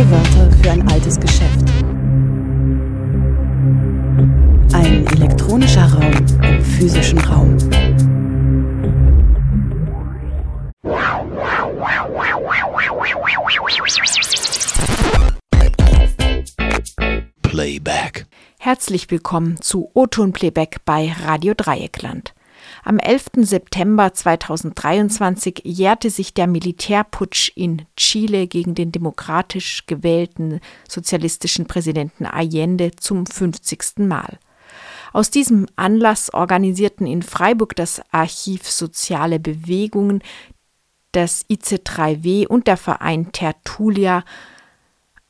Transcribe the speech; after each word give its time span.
Neue 0.00 0.12
Wörter 0.12 0.50
für 0.62 0.70
ein 0.70 0.88
altes 0.88 1.20
Geschäft. 1.20 1.60
Ein 4.72 5.06
elektronischer 5.08 5.92
Raum 5.92 6.12
im 6.42 6.64
physischen 6.64 7.18
Raum. 7.18 7.58
Playback. 17.42 18.26
Herzlich 18.58 19.10
willkommen 19.10 19.60
zu 19.60 19.90
O-Ton 19.92 20.32
Playback 20.32 20.78
bei 20.86 21.14
Radio 21.26 21.52
Dreieckland. 21.54 22.32
Am 22.82 22.98
11. 22.98 23.30
September 23.42 24.12
2023 24.14 25.62
jährte 25.64 26.10
sich 26.10 26.32
der 26.32 26.46
Militärputsch 26.46 27.52
in 27.54 27.86
Chile 27.96 28.46
gegen 28.46 28.74
den 28.74 28.90
demokratisch 28.90 29.84
gewählten 29.86 30.60
sozialistischen 30.88 31.66
Präsidenten 31.66 32.24
Allende 32.24 32.92
zum 32.92 33.26
50. 33.26 33.98
Mal. 33.98 34.38
Aus 35.12 35.30
diesem 35.30 35.66
Anlass 35.76 36.32
organisierten 36.32 37.06
in 37.06 37.22
Freiburg 37.22 37.76
das 37.76 38.00
Archiv 38.12 38.70
Soziale 38.70 39.40
Bewegungen, 39.40 40.22
das 41.12 41.44
IC3W 41.48 42.46
und 42.46 42.66
der 42.66 42.76
Verein 42.76 43.32
Tertulia 43.32 44.24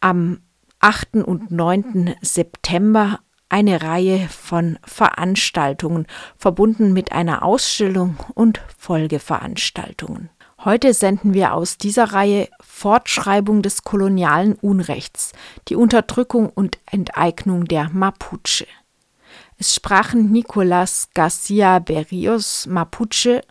am 0.00 0.40
8. 0.80 1.16
und 1.16 1.50
9. 1.50 2.14
September 2.20 3.20
eine 3.50 3.82
Reihe 3.82 4.28
von 4.28 4.78
Veranstaltungen, 4.84 6.06
verbunden 6.36 6.92
mit 6.92 7.12
einer 7.12 7.44
Ausstellung 7.44 8.16
und 8.34 8.60
Folgeveranstaltungen. 8.78 10.30
Heute 10.64 10.92
senden 10.92 11.32
wir 11.32 11.54
aus 11.54 11.78
dieser 11.78 12.12
Reihe 12.12 12.48
Fortschreibung 12.60 13.62
des 13.62 13.82
kolonialen 13.82 14.54
Unrechts, 14.54 15.32
die 15.68 15.76
Unterdrückung 15.76 16.50
und 16.50 16.78
Enteignung 16.90 17.64
der 17.64 17.88
Mapuche. 17.90 18.66
Es 19.56 19.74
sprachen 19.74 20.30
Nicolas 20.30 21.08
Garcia 21.14 21.78
Berrios 21.78 22.66
Mapuche 22.66 23.42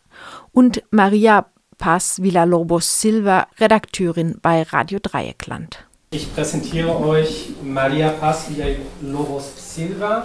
und 0.52 0.84
Maria 0.92 1.46
Paz 1.80 2.22
Villalobos 2.22 3.02
Silva, 3.02 3.48
Redakteurin 3.60 4.38
bei 4.42 4.64
Radio 4.64 5.00
Dreieckland. 5.02 5.86
Ich 6.12 6.34
präsentiere 6.34 7.00
euch 7.00 7.52
Maria 7.64 8.10
Paz 8.10 8.48
Villalobos 8.50 9.54
Silva. 9.76 10.24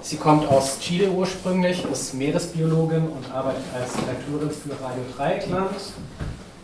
Sie 0.00 0.16
kommt 0.16 0.48
aus 0.48 0.78
Chile 0.80 1.10
ursprünglich, 1.10 1.84
ist 1.90 2.14
Meeresbiologin 2.14 3.08
und 3.08 3.30
arbeitet 3.32 3.64
als 3.74 3.92
Redakteurin 3.98 4.50
für 4.50 4.70
Radio 4.82 5.02
Dreieckland. 5.16 5.70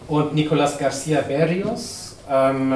Und 0.07 0.35
Nicolas 0.35 0.79
Garcia 0.79 1.21
Berrios. 1.23 2.17
Ähm, 2.31 2.75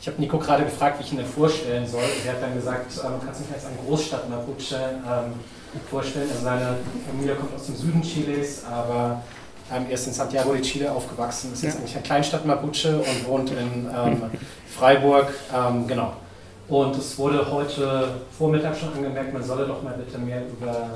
ich 0.00 0.06
habe 0.06 0.20
Nico 0.20 0.38
gerade 0.38 0.64
gefragt, 0.64 0.98
wie 0.98 1.04
ich 1.04 1.12
ihn 1.12 1.18
denn 1.18 1.26
vorstellen 1.26 1.86
soll. 1.86 2.02
Er 2.26 2.32
hat 2.32 2.42
dann 2.42 2.54
gesagt, 2.54 2.90
ähm, 3.04 3.12
kannst 3.24 3.40
du 3.40 3.44
mich 3.44 3.54
als 3.54 3.66
eine 3.66 3.76
Großstadt 3.86 4.28
Mapuche 4.28 4.76
ähm, 4.76 5.32
vorstellen. 5.88 6.28
Also 6.30 6.44
seine 6.44 6.76
Familie 7.08 7.36
kommt 7.36 7.54
aus 7.54 7.66
dem 7.66 7.76
Süden 7.76 8.02
Chiles, 8.02 8.64
aber 8.64 9.22
ähm, 9.72 9.86
er 9.88 9.94
ist 9.94 10.06
in 10.06 10.12
Santiago 10.12 10.52
de 10.52 10.62
Chile 10.62 10.90
aufgewachsen, 10.90 11.52
ist 11.52 11.62
jetzt 11.62 11.78
eigentlich 11.78 11.94
eine 11.94 12.02
Kleinstadt 12.02 12.44
Mapuche 12.44 12.98
und 12.98 13.28
wohnt 13.28 13.50
in 13.50 13.88
ähm, 13.94 14.22
Freiburg. 14.66 15.32
Ähm, 15.54 15.86
genau. 15.86 16.14
Und 16.70 16.96
es 16.96 17.18
wurde 17.18 17.50
heute 17.50 18.04
Vormittag 18.38 18.76
schon 18.76 18.92
angemerkt, 18.94 19.32
man 19.32 19.42
solle 19.42 19.66
doch 19.66 19.82
mal 19.82 19.94
bitte 19.94 20.18
mehr 20.18 20.42
über 20.46 20.90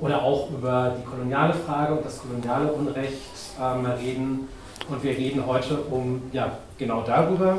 oder 0.00 0.22
auch 0.22 0.50
über 0.50 0.94
die 0.98 1.04
koloniale 1.04 1.52
Frage 1.52 1.94
und 1.94 2.04
das 2.04 2.18
koloniale 2.18 2.72
Unrecht 2.72 3.12
ähm, 3.60 3.84
reden. 3.84 4.48
Und 4.88 5.02
wir 5.02 5.10
reden 5.10 5.46
heute 5.46 5.76
um 5.90 6.22
ja 6.32 6.50
genau 6.78 7.02
darüber. 7.02 7.58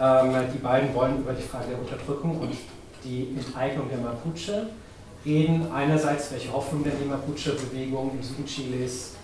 Ähm, 0.00 0.32
die 0.52 0.58
beiden 0.58 0.92
wollen 0.94 1.18
über 1.18 1.32
die 1.32 1.42
Frage 1.42 1.66
der 1.70 1.78
Unterdrückung 1.78 2.40
und 2.40 2.50
die 3.04 3.36
Enteignung 3.36 3.88
der 3.88 3.98
Mapuche 3.98 4.66
reden. 5.24 5.68
Einerseits, 5.72 6.32
welche 6.32 6.52
Hoffnung 6.52 6.82
denn 6.82 6.94
die 7.00 7.08
Mapuche-Bewegung 7.08 8.10
im 8.14 8.22
Süden 8.22 8.46
Chiles 8.46 9.14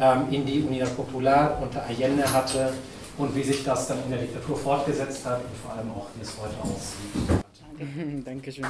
ähm, 0.00 0.24
in 0.32 0.44
die 0.44 0.62
Unidad 0.62 0.96
Popular 0.96 1.58
unter 1.62 1.84
Allende 1.84 2.24
hatte 2.32 2.72
und 3.18 3.34
wie 3.34 3.42
sich 3.42 3.64
das 3.64 3.88
dann 3.88 4.02
in 4.04 4.10
der 4.10 4.20
Diktatur 4.20 4.56
fortgesetzt 4.56 5.26
hat 5.26 5.42
und 5.42 5.56
vor 5.56 5.72
allem 5.72 5.90
auch, 5.90 6.06
wie 6.14 6.22
es 6.22 6.32
heute 6.40 6.54
aussieht. 6.62 8.24
Dankeschön. 8.24 8.64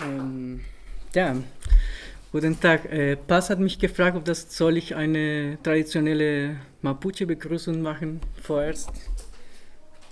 Ähm, 0.00 0.60
ja, 1.14 1.36
guten 2.30 2.60
Tag. 2.60 2.84
Äh, 2.92 3.16
Paz 3.16 3.50
hat 3.50 3.58
mich 3.58 3.78
gefragt, 3.78 4.16
ob 4.16 4.24
das 4.24 4.56
soll 4.56 4.76
ich 4.76 4.94
eine 4.94 5.58
traditionelle 5.62 6.60
Mapuche-Begrüßung 6.82 7.82
machen 7.82 8.20
vorerst. 8.40 8.90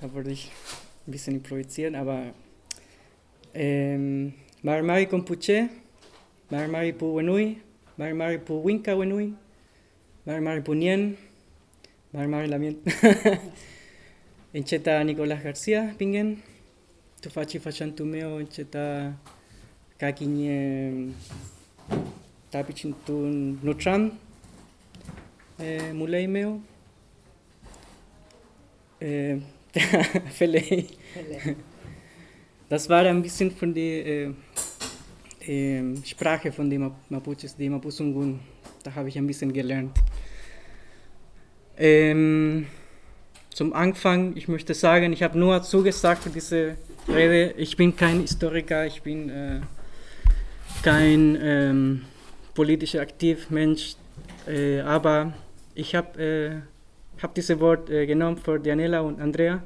Da 0.00 0.12
würde 0.12 0.32
ich 0.32 0.50
ein 1.06 1.12
bisschen 1.12 1.36
improvisieren, 1.36 1.94
aber 1.94 2.34
ähm, 3.54 4.34
Marmari 4.62 5.06
Compuche, 5.06 5.68
Marmari 6.50 6.92
Puwenui, 6.92 7.58
Marmari 7.98 8.38
Puwinka 8.38 8.94
Wenui, 8.94 9.34
Marmari 10.26 10.60
Punien, 10.62 11.16
Marmari 12.12 12.48
Lamien. 12.48 12.76
Encheta 14.54 15.04
Nicolás 15.04 15.42
García 15.42 15.94
Pingen, 15.98 16.42
Tufachi 17.20 17.58
Fachantumeo, 17.58 18.40
Encheta 18.40 19.14
Kakinye 19.98 21.12
Tapichintun 22.50 23.58
Nutram, 23.62 24.12
eh, 25.58 25.92
Muleimeo. 25.92 26.60
Eh, 29.00 29.40
Felei. 30.32 30.86
Das 32.68 32.88
war 32.88 33.04
ein 33.04 33.22
bisschen 33.22 33.50
von 33.50 33.74
der 33.74 34.06
äh, 34.06 34.34
äh, 35.48 35.96
Sprache 36.04 36.52
von 36.52 36.68
den 36.68 36.92
Mapuches, 37.08 37.56
die 37.56 37.68
Mapusungun. 37.68 38.40
Da 38.82 38.94
habe 38.94 39.08
ich 39.08 39.18
ein 39.18 39.26
bisschen 39.26 39.52
gelernt. 39.52 39.96
Ähm, 41.76 42.66
zum 43.50 43.72
Anfang, 43.72 44.36
ich 44.36 44.48
möchte 44.48 44.74
sagen, 44.74 45.12
ich 45.12 45.22
habe 45.22 45.38
nur 45.38 45.62
zugesagt 45.62 46.22
für 46.22 46.30
diese 46.30 46.76
Rede. 47.08 47.54
Ich 47.56 47.76
bin 47.76 47.94
kein 47.94 48.20
Historiker, 48.20 48.86
ich 48.86 49.02
bin 49.02 49.30
äh, 49.30 49.60
kein 50.82 51.38
ähm, 51.40 52.02
politischer 52.54 53.00
Aktivmensch, 53.00 53.96
äh, 54.46 54.80
aber 54.80 55.32
ich 55.74 55.94
habe 55.94 56.22
äh, 56.22 57.22
hab 57.22 57.34
dieses 57.34 57.58
Wort 57.60 57.90
äh, 57.90 58.06
genommen 58.06 58.36
für 58.36 58.58
Dianela 58.58 59.00
und 59.00 59.20
Andrea. 59.20 59.62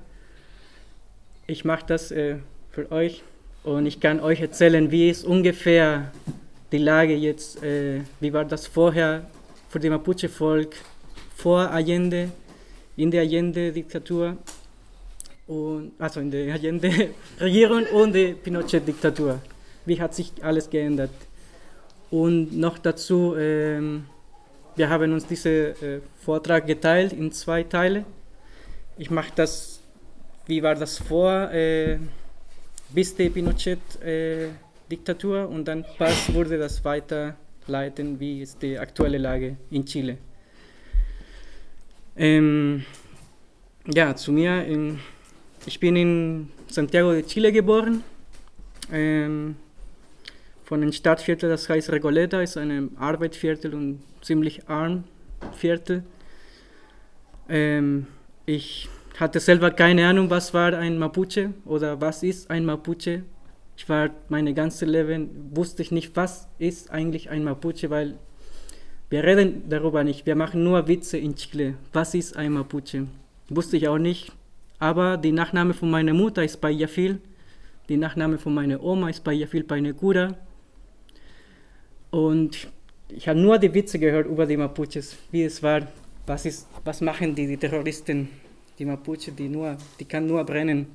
Ich 1.46 1.64
mache 1.64 1.86
das 1.86 2.10
äh, 2.10 2.36
für 2.70 2.90
euch 2.92 3.22
und 3.64 3.86
ich 3.86 4.00
kann 4.00 4.20
euch 4.20 4.40
erzählen, 4.40 4.90
wie 4.90 5.10
ist 5.10 5.24
ungefähr 5.24 6.10
die 6.72 6.78
Lage 6.78 7.14
jetzt, 7.14 7.62
äh, 7.62 8.00
wie 8.20 8.32
war 8.32 8.44
das 8.44 8.66
vorher 8.66 9.26
für 9.68 9.78
das 9.78 9.90
Mapuche-Volk 9.90 10.76
vor 11.36 11.70
Allende, 11.70 12.30
in 12.96 13.10
der 13.10 13.22
Allende-Diktatur, 13.22 14.36
also 15.98 16.20
in 16.20 16.30
der 16.30 16.54
Allende-Regierung 16.54 17.84
und 17.86 18.12
der 18.12 18.34
Pinochet-Diktatur. 18.34 19.40
Wie 19.86 20.00
hat 20.00 20.14
sich 20.14 20.32
alles 20.42 20.68
geändert? 20.68 21.10
Und 22.10 22.56
noch 22.58 22.78
dazu, 22.78 23.34
ähm, 23.36 24.04
wir 24.76 24.88
haben 24.88 25.12
uns 25.12 25.26
diesen 25.26 25.52
äh, 25.52 26.00
Vortrag 26.24 26.66
geteilt 26.66 27.12
in 27.12 27.32
zwei 27.32 27.62
Teile. 27.62 28.04
Ich 28.98 29.10
mache 29.10 29.32
das, 29.34 29.80
wie 30.46 30.62
war 30.62 30.74
das 30.74 30.98
vor, 30.98 31.50
äh, 31.52 31.98
bis 32.92 33.14
die 33.14 33.30
Pinochet-Diktatur 33.30 35.42
äh, 35.42 35.44
und 35.44 35.66
dann 35.66 35.84
Paz 35.98 36.32
wurde 36.32 36.58
das 36.58 36.84
weiterleiten, 36.84 38.20
wie 38.20 38.42
ist 38.42 38.62
die 38.62 38.78
aktuelle 38.78 39.18
Lage 39.18 39.56
in 39.70 39.84
Chile. 39.84 40.18
Ähm, 42.16 42.84
ja, 43.86 44.14
zu 44.14 44.32
mir, 44.32 44.64
in, 44.64 45.00
ich 45.66 45.80
bin 45.80 45.96
in 45.96 46.50
Santiago 46.68 47.12
de 47.12 47.24
Chile 47.24 47.52
geboren. 47.52 48.04
Ähm, 48.92 49.56
von 50.64 50.82
einem 50.82 50.92
Stadtviertel, 50.92 51.48
das 51.48 51.68
heißt 51.68 51.90
Recoleta, 51.90 52.42
ist 52.42 52.56
ein 52.56 52.96
Arbeitsviertel 52.96 53.74
und 53.74 54.02
ziemlich 54.22 54.68
arm 54.68 55.04
Viertel. 55.56 56.04
Ähm, 57.48 58.06
ich 58.46 58.88
hatte 59.18 59.40
selber 59.40 59.70
keine 59.70 60.06
Ahnung, 60.06 60.30
was 60.30 60.54
war 60.54 60.74
ein 60.74 60.98
Mapuche 60.98 61.52
oder 61.64 62.00
was 62.00 62.22
ist 62.22 62.50
ein 62.50 62.64
Mapuche. 62.64 63.24
Ich 63.76 63.88
war 63.88 64.10
mein 64.28 64.54
ganzes 64.54 64.88
Leben, 64.88 65.50
wusste 65.54 65.82
ich 65.82 65.90
nicht, 65.90 66.14
was 66.16 66.48
ist 66.58 66.90
eigentlich 66.90 67.30
ein 67.30 67.44
Mapuche, 67.44 67.90
weil 67.90 68.18
wir 69.08 69.24
reden 69.24 69.64
darüber 69.68 70.04
nicht. 70.04 70.26
Wir 70.26 70.36
machen 70.36 70.62
nur 70.62 70.86
Witze 70.86 71.18
in 71.18 71.34
Chile. 71.34 71.74
Was 71.92 72.14
ist 72.14 72.36
ein 72.36 72.52
Mapuche? 72.52 73.06
Wusste 73.48 73.76
ich 73.76 73.88
auch 73.88 73.98
nicht. 73.98 74.32
Aber 74.78 75.16
die 75.16 75.32
Nachname 75.32 75.74
von 75.74 75.90
meiner 75.90 76.14
Mutter 76.14 76.44
ist 76.44 76.60
Bayafil. 76.60 77.20
Die 77.88 77.96
Nachname 77.96 78.38
von 78.38 78.54
meiner 78.54 78.82
Oma 78.82 79.10
ist 79.10 79.24
Bayafil 79.24 79.64
Painecura. 79.64 80.36
Und 82.10 82.68
ich 83.08 83.28
habe 83.28 83.38
nur 83.38 83.58
die 83.58 83.72
Witze 83.74 83.98
gehört 83.98 84.26
über 84.26 84.46
die 84.46 84.56
Mapuches, 84.56 85.16
wie 85.30 85.42
es 85.42 85.62
war, 85.62 85.88
was, 86.26 86.46
ist, 86.46 86.68
was 86.84 87.00
machen 87.00 87.34
die, 87.34 87.46
die 87.46 87.56
Terroristen, 87.56 88.28
die 88.80 88.86
Mapuche, 88.86 89.30
die, 89.30 89.48
nur, 89.48 89.76
die 90.00 90.06
kann 90.06 90.26
nur 90.26 90.42
brennen. 90.42 90.86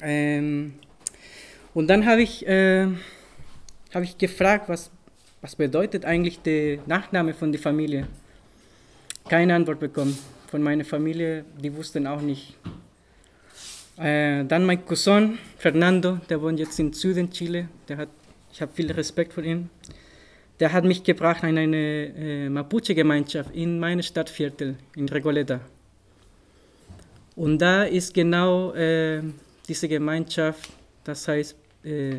Ähm, 0.00 0.74
und 1.74 1.88
dann 1.88 2.06
habe 2.06 2.22
ich, 2.22 2.46
äh, 2.46 2.86
hab 3.92 4.02
ich 4.04 4.16
gefragt, 4.16 4.68
was, 4.68 4.90
was 5.40 5.56
bedeutet 5.56 6.04
eigentlich 6.04 6.40
der 6.40 6.78
Nachname 6.86 7.34
von 7.34 7.50
der 7.50 7.60
Familie. 7.60 8.06
Keine 9.28 9.54
Antwort 9.56 9.80
bekommen 9.80 10.16
von 10.46 10.62
meiner 10.62 10.84
Familie, 10.84 11.44
die 11.60 11.74
wussten 11.74 12.06
auch 12.06 12.20
nicht. 12.20 12.56
Äh, 13.98 14.44
dann 14.44 14.64
mein 14.64 14.86
Cousin 14.86 15.38
Fernando, 15.58 16.20
der 16.28 16.40
wohnt 16.40 16.60
jetzt 16.60 16.78
im 16.78 16.92
Süden 16.92 17.30
Chile, 17.30 17.68
der 17.88 17.96
hat, 17.96 18.08
ich 18.52 18.62
habe 18.62 18.72
viel 18.72 18.90
Respekt 18.92 19.32
vor 19.32 19.42
ihm. 19.42 19.68
Der 20.60 20.72
hat 20.72 20.84
mich 20.84 21.02
gebracht 21.02 21.42
in 21.42 21.58
eine 21.58 21.76
äh, 21.76 22.48
Mapuche-Gemeinschaft 22.48 23.52
in 23.52 23.80
meine 23.80 24.02
Stadtviertel, 24.02 24.76
in 24.94 25.08
Regoleta. 25.08 25.60
Und 27.36 27.58
da 27.58 27.84
ist 27.84 28.12
genau 28.12 28.72
äh, 28.74 29.22
diese 29.66 29.88
Gemeinschaft, 29.88 30.70
das 31.04 31.26
heißt 31.28 31.56
äh, 31.84 32.16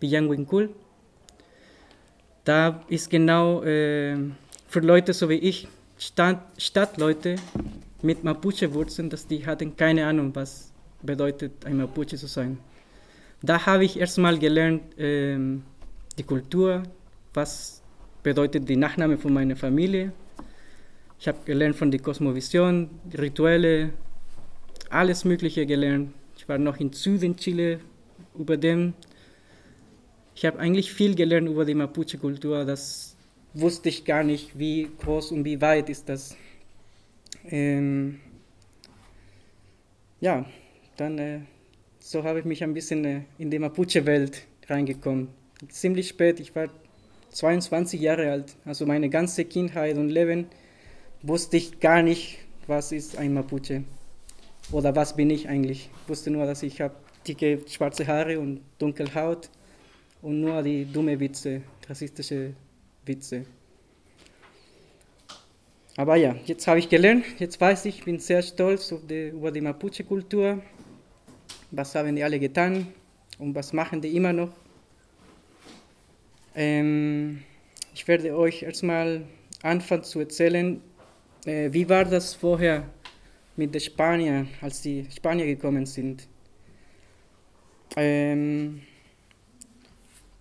Villanguincul. 0.00 0.70
Da 2.44 2.84
ist 2.88 3.10
genau 3.10 3.62
äh, 3.64 4.16
für 4.68 4.80
Leute 4.80 5.12
so 5.12 5.28
wie 5.28 5.34
ich, 5.34 5.66
Stadt, 5.98 6.40
Stadtleute 6.58 7.36
mit 8.02 8.22
Mapuche-Wurzeln, 8.22 9.10
dass 9.10 9.26
die 9.26 9.44
hatten 9.44 9.76
keine 9.76 10.06
Ahnung, 10.06 10.30
was 10.34 10.70
bedeutet, 11.02 11.64
ein 11.64 11.78
Mapuche 11.78 12.16
zu 12.16 12.26
sein. 12.26 12.58
Da 13.42 13.66
habe 13.66 13.84
ich 13.84 13.98
erstmal 13.98 14.38
gelernt, 14.38 14.98
äh, 14.98 15.38
die 16.18 16.22
Kultur, 16.22 16.82
was 17.34 17.82
bedeutet 18.22 18.68
die 18.68 18.76
Nachname 18.76 19.18
von 19.18 19.32
meiner 19.32 19.56
Familie. 19.56 20.12
Ich 21.18 21.26
habe 21.28 21.38
gelernt 21.44 21.76
von 21.76 21.90
der 21.90 22.00
Kosmovision, 22.00 22.90
Rituelle, 23.16 23.90
alles 24.90 25.24
Mögliche 25.24 25.66
gelernt. 25.66 26.12
Ich 26.36 26.48
war 26.48 26.58
noch 26.58 26.78
in 26.78 26.92
Süden 26.92 27.36
Chile 27.36 27.80
über 28.38 28.56
dem. 28.56 28.94
Ich 30.34 30.44
habe 30.44 30.58
eigentlich 30.58 30.92
viel 30.92 31.14
gelernt 31.14 31.48
über 31.48 31.64
die 31.64 31.74
Mapuche-Kultur. 31.74 32.64
Das 32.64 33.16
wusste 33.54 33.88
ich 33.88 34.04
gar 34.04 34.22
nicht, 34.22 34.58
wie 34.58 34.88
groß 34.98 35.32
und 35.32 35.44
wie 35.44 35.60
weit 35.60 35.88
ist 35.88 36.08
das. 36.08 36.36
Ähm 37.48 38.20
ja, 40.20 40.44
dann 40.96 41.18
äh, 41.18 41.40
so 41.98 42.24
habe 42.24 42.40
ich 42.40 42.44
mich 42.44 42.62
ein 42.62 42.74
bisschen 42.74 43.04
äh, 43.04 43.22
in 43.38 43.50
die 43.50 43.58
Mapuche-Welt 43.58 44.46
reingekommen. 44.68 45.28
Ziemlich 45.68 46.08
spät, 46.08 46.40
ich 46.40 46.54
war 46.54 46.68
22 47.30 48.00
Jahre 48.00 48.30
alt, 48.30 48.56
also 48.64 48.86
meine 48.86 49.08
ganze 49.08 49.44
Kindheit 49.44 49.96
und 49.96 50.10
Leben 50.10 50.46
wusste 51.22 51.56
ich 51.56 51.80
gar 51.80 52.02
nicht, 52.02 52.38
was 52.66 52.92
ist 52.92 53.16
ein 53.16 53.34
Mapuche 53.34 53.84
oder 54.72 54.94
was 54.94 55.14
bin 55.14 55.30
ich 55.30 55.48
eigentlich. 55.48 55.90
Ich 56.02 56.08
wusste 56.08 56.30
nur, 56.30 56.46
dass 56.46 56.62
ich 56.62 56.80
habe 56.80 56.94
dicke 57.26 57.60
schwarze 57.68 58.06
Haare 58.06 58.38
und 58.38 58.60
dunkle 58.78 59.12
Haut 59.14 59.50
und 60.22 60.40
nur 60.40 60.62
die 60.62 60.84
dumme 60.84 61.18
Witze, 61.18 61.62
rassistische 61.88 62.52
Witze. 63.04 63.44
Aber 65.96 66.16
ja, 66.16 66.36
jetzt 66.44 66.66
habe 66.66 66.78
ich 66.78 66.88
gelernt, 66.88 67.24
jetzt 67.38 67.60
weiß 67.60 67.86
ich, 67.86 68.04
bin 68.04 68.18
sehr 68.18 68.42
stolz 68.42 68.92
die, 69.08 69.28
über 69.28 69.50
die 69.50 69.62
Mapuche-Kultur. 69.62 70.62
Was 71.70 71.94
haben 71.94 72.14
die 72.14 72.22
alle 72.22 72.38
getan 72.38 72.86
und 73.38 73.54
was 73.54 73.72
machen 73.72 74.00
die 74.00 74.14
immer 74.14 74.32
noch? 74.32 74.50
Ähm, 76.54 77.42
ich 77.94 78.06
werde 78.06 78.36
euch 78.36 78.62
erstmal 78.62 79.22
anfangen 79.62 80.04
zu 80.04 80.20
erzählen, 80.20 80.82
äh, 81.46 81.72
wie 81.72 81.88
war 81.88 82.04
das 82.04 82.34
vorher 82.34 82.84
mit 83.56 83.74
den 83.74 83.80
Spaniern, 83.80 84.48
als 84.60 84.82
die 84.82 85.06
Spanier 85.14 85.46
gekommen 85.46 85.86
sind. 85.86 86.28
Ähm, 87.96 88.82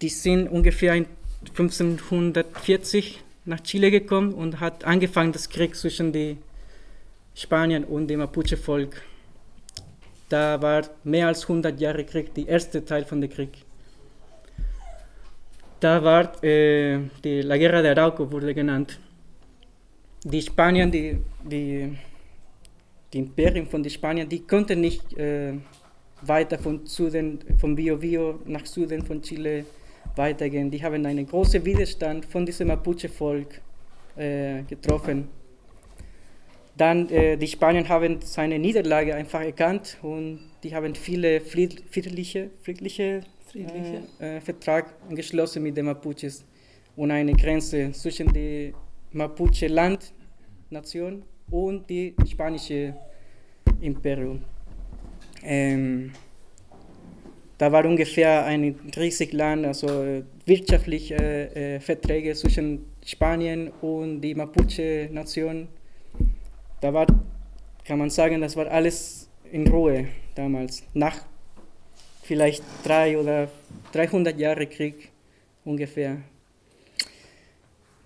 die 0.01 0.09
sind 0.09 0.49
ungefähr 0.49 0.93
1540 0.93 3.23
nach 3.45 3.61
Chile 3.61 3.91
gekommen 3.91 4.33
und 4.33 4.59
hat 4.59 4.83
angefangen 4.83 5.31
das 5.31 5.49
Krieg 5.49 5.75
zwischen 5.75 6.11
den 6.11 6.39
Spaniern 7.33 7.83
und 7.83 8.07
dem 8.07 8.19
Mapuche-Volk. 8.19 9.01
Da 10.29 10.61
war 10.61 10.83
mehr 11.03 11.27
als 11.27 11.43
100 11.43 11.79
Jahre 11.79 12.03
Krieg, 12.03 12.33
der 12.33 12.47
erste 12.47 12.83
Teil 12.83 13.05
von 13.05 13.21
dem 13.21 13.29
Krieg. 13.29 13.51
Da 15.79 16.03
war 16.03 16.43
äh, 16.43 16.99
die 17.23 17.41
La 17.41 17.57
Guerra 17.57 17.81
de 17.81 17.91
Arauco 17.91 18.31
wurde 18.31 18.53
genannt. 18.53 18.99
Die 20.23 20.41
Spanier, 20.41 20.87
die, 20.87 21.19
die, 21.43 21.95
die 23.15 23.19
Imperien 23.19 23.65
von 23.65 23.81
den 23.81 23.89
Spaniern, 23.89 24.27
die 24.27 24.41
konnten 24.45 24.81
nicht 24.81 25.17
äh, 25.17 25.53
weiter 26.21 26.59
von 26.59 26.85
Süden, 26.85 27.39
vom 27.57 27.73
Bio 27.73 27.95
Bio 27.97 28.39
nach 28.45 28.65
Süden 28.65 29.01
von 29.03 29.21
Chile 29.21 29.65
weitergehen. 30.17 30.69
Die 30.69 30.83
haben 30.83 31.05
einen 31.05 31.25
großen 31.25 31.63
Widerstand 31.63 32.25
von 32.25 32.45
diesem 32.45 32.67
Mapuche-Volk 32.67 33.61
äh, 34.17 34.63
getroffen. 34.63 35.29
Dann 36.75 37.09
äh, 37.09 37.37
die 37.37 37.47
Spanier 37.47 37.87
haben 37.87 38.19
seine 38.21 38.59
Niederlage 38.59 39.15
einfach 39.15 39.41
erkannt 39.41 39.97
und 40.01 40.39
die 40.61 40.75
haben 40.75 40.93
viele 40.93 41.39
friedliche, 41.39 42.49
friedliche, 42.61 43.21
friedliche. 43.49 44.03
Äh, 44.19 44.41
Vertrag 44.41 44.93
geschlossen 45.09 45.63
mit 45.63 45.77
den 45.77 45.85
Mapuches 45.85 46.43
und 46.97 47.11
eine 47.11 47.31
Grenze 47.31 47.93
zwischen 47.93 48.33
der 48.33 48.73
Mapuche-Land, 49.13 50.11
Nation 50.69 51.23
und 51.49 51.89
die 51.89 52.15
spanische 52.29 52.93
Imperium. 53.81 54.41
Ähm, 55.43 56.11
da 57.57 57.71
war 57.71 57.85
ungefähr 57.85 58.45
ein 58.45 58.75
riesig 58.97 59.31
Land, 59.33 59.65
also 59.65 60.23
wirtschaftliche 60.45 61.15
äh, 61.15 61.79
Verträge 61.79 62.33
zwischen 62.33 62.85
Spanien 63.05 63.71
und 63.81 64.21
die 64.21 64.35
Mapuche-Nation 64.35 65.67
da 66.81 66.93
war, 66.93 67.07
kann 67.83 67.97
man 67.97 68.11
sagen, 68.11 68.41
das 68.41 68.55
war 68.55 68.67
alles 68.67 69.27
in 69.51 69.67
Ruhe 69.67 70.07
damals. 70.35 70.83
Nach 70.93 71.17
vielleicht 72.21 72.63
drei 72.83 73.17
oder 73.17 73.47
300 73.93 74.37
Jahre 74.37 74.67
Krieg 74.67 75.09
ungefähr. 75.63 76.17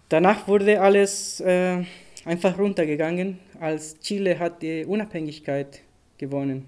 Danach 0.08 0.48
wurde 0.48 0.80
alles 0.80 1.42
äh, 1.42 1.84
einfach 2.26 2.58
runtergegangen, 2.58 3.40
als 3.60 4.00
Chile 4.00 4.38
hat 4.38 4.62
die 4.62 4.86
Unabhängigkeit 4.86 5.82
gewonnen. 6.18 6.66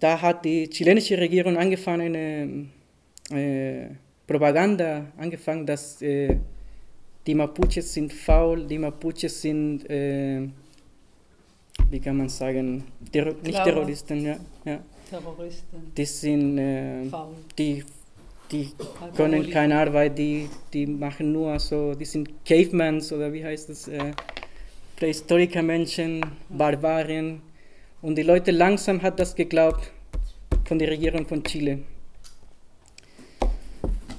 Da 0.00 0.20
hat 0.20 0.44
die 0.44 0.68
chilenische 0.68 1.16
Regierung 1.16 1.56
angefangen, 1.56 2.14
eine 3.30 3.40
äh, 3.40 3.88
Propaganda 4.26 5.06
angefangen, 5.16 5.64
dass 5.64 6.02
äh, 6.02 6.36
die 7.26 7.34
Mapuches 7.34 7.92
sind 7.92 8.12
faul, 8.12 8.66
die 8.66 8.78
Mapuches 8.78 9.40
sind, 9.40 9.88
äh, 9.88 10.46
wie 11.90 12.00
kann 12.00 12.16
man 12.16 12.28
sagen, 12.28 12.84
Terror 13.10 13.34
nicht 13.42 13.62
Terroristen, 13.64 14.24
ja, 14.24 14.36
ja. 14.64 14.80
Terroristen. 15.08 15.92
Die 15.96 16.04
sind, 16.04 16.58
äh, 16.58 17.04
faul. 17.06 17.34
die, 17.56 17.84
die 18.54 18.72
können 19.16 19.50
keine 19.50 19.78
Arbeit, 19.78 20.18
die, 20.18 20.48
die 20.72 20.86
machen 20.86 21.32
nur 21.32 21.58
so, 21.58 21.94
die 21.94 22.04
sind 22.04 22.28
Cavemans 22.44 23.12
oder 23.12 23.32
wie 23.32 23.44
heißt 23.44 23.68
das, 23.68 23.88
äh, 23.88 24.12
prähistorische 24.96 25.62
Menschen, 25.62 26.24
Barbarien. 26.48 27.42
Und 28.00 28.16
die 28.16 28.22
Leute 28.22 28.50
langsam 28.50 29.02
hat 29.02 29.18
das 29.18 29.34
geglaubt 29.34 29.90
von 30.64 30.78
der 30.78 30.88
Regierung 30.90 31.26
von 31.26 31.42
Chile 31.42 31.80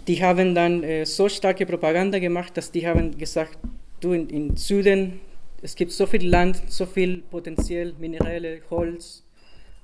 die 0.07 0.21
haben 0.21 0.53
dann 0.53 0.83
äh, 0.83 1.05
so 1.05 1.27
starke 1.29 1.65
Propaganda 1.65 2.19
gemacht, 2.19 2.55
dass 2.57 2.71
die 2.71 2.87
haben 2.87 3.17
gesagt, 3.17 3.57
du 4.01 4.13
in, 4.13 4.29
in 4.29 4.57
Süden, 4.57 5.19
es 5.61 5.75
gibt 5.75 5.91
so 5.91 6.05
viel 6.05 6.27
Land, 6.27 6.61
so 6.67 6.85
viel 6.85 7.23
Potenzial, 7.23 7.93
Minerale, 7.99 8.61
Holz, 8.69 9.23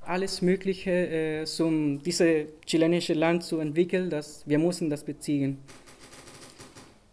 alles 0.02 0.42
Mögliche, 0.42 0.92
äh, 0.92 1.46
um 1.62 2.02
dieses 2.02 2.48
chilenische 2.66 3.14
Land 3.14 3.44
zu 3.44 3.60
entwickeln, 3.60 4.10
dass 4.10 4.48
wir 4.48 4.60
müssen 4.60 4.90
das 4.90 5.04
beziehen. 5.04 5.58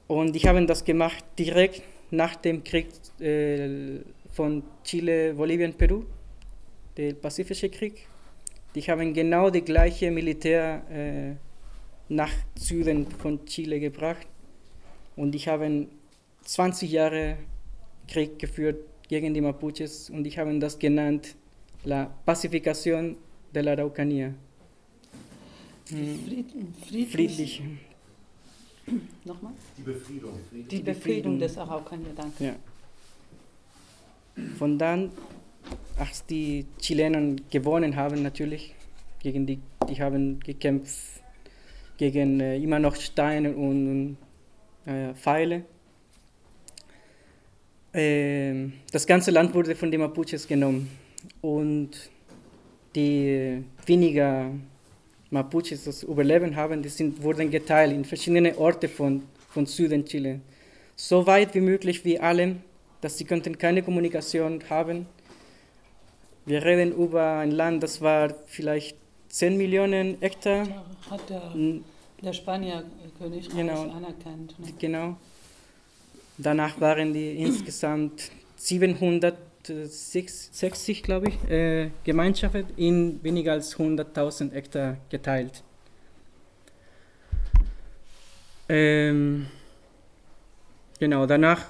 Und 0.06 0.34
die 0.34 0.40
haben 0.48 0.66
das 0.66 0.84
gemacht 0.84 1.24
direkt 1.38 1.82
nach 2.10 2.36
dem 2.36 2.64
Krieg 2.64 2.88
äh, 3.20 4.00
von 4.32 4.62
Chile, 4.84 5.34
Bolivien, 5.34 5.74
Peru, 5.74 6.04
der 6.96 7.12
Pazifische 7.12 7.68
Krieg. 7.68 8.06
Die 8.74 8.82
haben 8.82 9.12
genau 9.12 9.50
die 9.50 9.62
gleiche 9.62 10.10
Militär 10.10 10.82
äh, 10.90 11.34
nach 12.08 12.32
Süden 12.54 13.06
von 13.10 13.44
Chile 13.44 13.80
gebracht 13.80 14.26
und 15.16 15.34
ich 15.34 15.48
habe 15.48 15.86
20 16.42 16.90
Jahre 16.90 17.36
Krieg 18.06 18.38
geführt 18.38 18.78
gegen 19.08 19.34
die 19.34 19.40
Mapuches 19.40 20.08
und 20.08 20.26
ich 20.26 20.38
habe 20.38 20.58
das 20.58 20.78
genannt 20.78 21.34
La 21.88 22.06
Pacificación 22.26 23.16
de 23.50 23.62
la 23.62 23.72
Araucanía. 23.72 24.34
Hm. 25.88 26.18
Friedlich. 26.86 27.08
Friedlich. 27.10 27.62
Nochmal? 29.24 29.54
Die 29.78 29.82
Befriedung. 29.82 30.32
Die 30.52 30.82
Befriedung 30.82 31.38
des 31.38 31.56
Araucanier, 31.56 32.12
danke. 32.14 32.44
Ja. 32.44 32.56
Von 34.58 34.76
dann, 34.76 35.10
als 35.96 36.26
die 36.26 36.66
Chilenen 36.78 37.40
gewonnen 37.48 37.96
haben, 37.96 38.22
natürlich, 38.22 38.74
gegen 39.22 39.46
die, 39.46 39.58
die 39.88 39.98
haben 39.98 40.40
gekämpft 40.40 41.22
gegen 41.96 42.40
äh, 42.40 42.58
immer 42.58 42.78
noch 42.78 42.96
Steine 42.96 43.56
und 43.56 44.18
äh, 44.84 45.14
Pfeile. 45.14 45.64
Äh, 47.94 48.66
das 48.92 49.06
ganze 49.06 49.30
Land 49.30 49.54
wurde 49.54 49.74
von 49.74 49.90
den 49.90 50.00
Mapuches 50.00 50.46
genommen 50.46 51.07
und 51.40 51.90
die 52.94 53.62
weniger 53.86 54.50
Mapuches 55.30 55.84
das 55.84 56.02
Überleben 56.02 56.56
haben, 56.56 56.82
die 56.82 56.88
sind, 56.88 57.22
wurden 57.22 57.50
geteilt 57.50 57.92
in 57.92 58.04
verschiedene 58.04 58.56
Orte 58.58 58.88
von, 58.88 59.22
von 59.50 59.66
Süden 59.66 60.04
Chile. 60.04 60.40
So 60.96 61.26
weit 61.26 61.54
wie 61.54 61.60
möglich 61.60 62.04
wie 62.04 62.18
alle, 62.18 62.56
dass 63.00 63.18
sie 63.18 63.24
könnten 63.24 63.56
keine 63.58 63.82
Kommunikation 63.82 64.62
haben. 64.68 65.06
Wir 66.46 66.64
reden 66.64 66.92
über 66.92 67.38
ein 67.38 67.50
Land, 67.50 67.82
das 67.82 68.00
war 68.00 68.34
vielleicht 68.46 68.96
10 69.28 69.56
Millionen 69.58 70.16
Hektar. 70.20 70.66
Hat 71.10 71.28
der, 71.28 71.52
der 72.22 72.32
Spanier-König 72.32 73.50
Genau. 73.50 73.82
anerkannt. 73.82 74.58
Ne? 74.58 74.72
Genau. 74.78 75.16
Danach 76.38 76.80
waren 76.80 77.12
die 77.12 77.36
insgesamt 77.36 78.30
760, 79.68 81.02
glaube 81.02 81.28
ich, 81.28 81.50
äh, 81.50 81.90
Gemeinschaften 82.04 82.66
in 82.76 83.22
weniger 83.22 83.52
als 83.52 83.76
100.000 83.76 84.52
Hektar 84.52 84.96
geteilt. 85.10 85.62
Ähm, 88.68 89.46
genau, 90.98 91.26
danach 91.26 91.66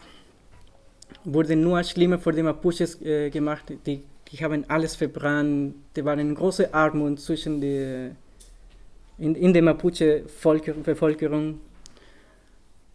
wurde 1.25 1.57
nur 1.57 1.83
schlimmer 1.85 2.19
für 2.19 2.33
die 2.33 2.43
Mapuches 2.43 3.01
äh, 3.03 3.31
gemacht. 3.31 3.65
Die, 3.87 4.03
die 4.31 4.37
haben 4.45 4.65
alles 4.69 4.95
verbrannt. 4.97 5.75
Die 5.97 6.05
waren 6.05 6.19
eine 6.21 6.35
große 6.35 6.73
Armut 6.73 7.21
zwischen 7.21 7.61
die, 7.61 8.11
in, 9.19 9.35
in 9.35 9.53
der 9.53 9.63
Mapuche-Bevölkerung. 9.63 11.61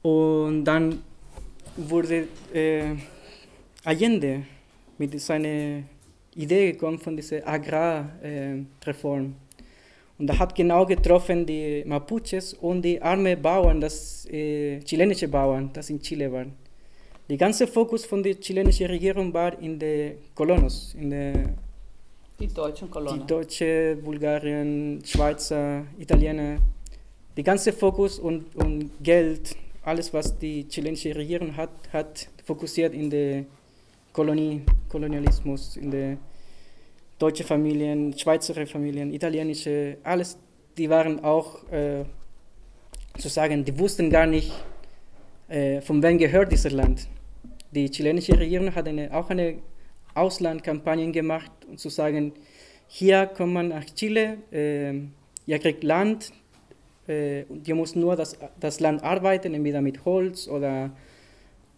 Und 0.02 0.66
dann 0.66 1.02
wurde 1.78 2.28
äh, 2.54 2.96
Allende 3.86 4.46
mit 5.08 5.20
seiner 5.20 5.84
Idee 6.36 6.72
gekommen 6.72 7.00
von 7.00 7.16
dieser 7.16 7.48
Agrarreform. 7.48 9.36
und 10.18 10.30
er 10.30 10.40
hat 10.40 10.56
genau 10.56 10.86
getroffen 10.86 11.46
die 11.46 11.84
Mapuches 11.86 12.54
und 12.54 12.82
die 12.84 13.02
armen 13.02 13.42
Bauern, 13.42 13.82
das 13.82 14.26
äh, 14.32 14.80
chilenische 14.80 15.28
Bauern, 15.28 15.70
das 15.74 15.90
in 15.90 16.00
Chile 16.00 16.32
waren. 16.32 16.54
Der 17.30 17.38
ganze 17.38 17.68
Fokus 17.68 18.06
von 18.06 18.22
der 18.22 18.40
chilenischen 18.40 18.88
Regierung 18.88 19.34
war 19.34 19.60
in 19.60 19.80
den 19.80 20.18
Kolonos, 20.36 20.96
in 21.00 21.10
der 21.10 21.34
Die 22.40 22.48
deutschen 22.48 22.88
die 22.88 22.94
Kolonnen. 22.94 23.28
Deutsche, 23.28 23.98
Bulgarien, 24.04 25.02
Schweizer, 25.06 25.86
Italiener, 25.98 26.58
der 27.36 27.44
ganze 27.44 27.74
Fokus 27.74 28.20
und, 28.20 28.56
und 28.56 28.92
Geld, 29.02 29.56
alles 29.84 30.14
was 30.14 30.38
die 30.38 30.68
chilenische 30.68 31.16
Regierung 31.16 31.56
hat, 31.56 31.72
hat 31.92 32.28
fokussiert 32.46 32.94
in 32.94 33.10
der 33.10 33.46
Kolonie, 34.14 34.62
Kolonialismus, 34.90 35.76
in 35.76 35.90
der 35.90 36.18
deutsche 37.18 37.44
Familien, 37.44 38.16
Schweizer 38.18 38.68
Familien, 38.68 39.12
italienische, 39.12 39.98
alles, 40.04 40.38
die 40.78 40.88
waren 40.88 41.24
auch 41.24 41.64
äh, 41.72 42.06
zu 43.18 43.28
sagen, 43.28 43.66
die 43.66 43.78
wussten 43.78 44.12
gar 44.12 44.28
nicht, 44.28 44.52
äh, 45.50 45.82
von 45.82 46.02
wem 46.04 46.20
gehört 46.20 46.52
dieses 46.52 46.72
Land. 46.72 47.08
Die 47.72 47.90
chilenische 47.90 48.38
Regierung 48.38 48.74
hat 48.76 48.88
eine, 48.88 49.12
auch 49.12 49.32
eine 49.32 49.56
Auslandkampagne 50.14 51.12
gemacht, 51.12 51.52
um 51.68 51.78
zu 51.78 51.90
sagen, 51.90 52.34
hier 52.88 53.26
kommt 53.26 53.54
man 53.54 53.70
nach 53.70 53.86
Chile, 53.86 54.38
äh, 54.52 54.94
ihr 55.48 55.60
kriegt 55.60 55.84
Land, 55.84 56.32
äh, 57.08 57.46
und 57.50 57.68
ihr 57.68 57.74
müsst 57.74 57.96
nur 57.96 58.16
das, 58.16 58.38
das 58.60 58.80
Land 58.80 59.04
arbeiten, 59.04 59.56
entweder 59.56 59.82
mit 59.82 60.06
Holz 60.06 60.48
oder 60.48 60.92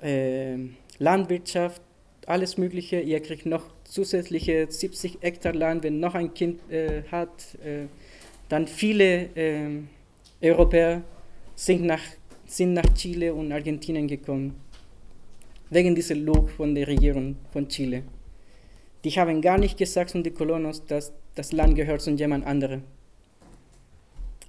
äh, 0.01 0.57
Landwirtschaft, 0.99 1.81
alles 2.25 2.58
Mögliche. 2.58 3.00
Ihr 3.00 3.20
kriegt 3.22 3.46
noch 3.46 3.63
zusätzliche 3.84 4.67
70 4.70 5.20
Hektar 5.22 5.53
Land, 5.53 5.84
wenn 5.84 6.00
noch 6.00 6.15
ein 6.15 6.34
Kind 6.34 6.60
äh, 6.72 7.03
hat. 7.12 7.55
Äh, 7.63 7.86
dann 8.50 8.67
viele 8.67 9.29
äh, 9.36 9.70
Europäer 10.41 11.01
sind 11.55 11.84
nach, 11.86 12.01
sind 12.46 12.74
nach 12.74 12.94
Chile 12.94 13.34
und 13.34 13.51
Argentinien 13.51 14.08
gekommen, 14.08 14.55
wegen 15.70 15.96
dieser 15.96 16.15
Log 16.15 16.50
von 16.51 16.75
der 16.75 16.88
Regierung 16.88 17.36
von 17.51 17.67
Chile. 17.67 18.03
Die 19.03 19.12
haben 19.12 19.41
gar 19.41 19.58
nicht 19.58 19.77
gesagt 19.77 20.12
von 20.12 20.24
den 20.24 20.34
Kolonos, 20.34 20.86
dass 20.86 21.13
das 21.36 21.51
Land 21.51 21.75
gehört 21.75 22.01
zu 22.01 22.12
jemand 22.12 22.46
anderem. 22.46 22.84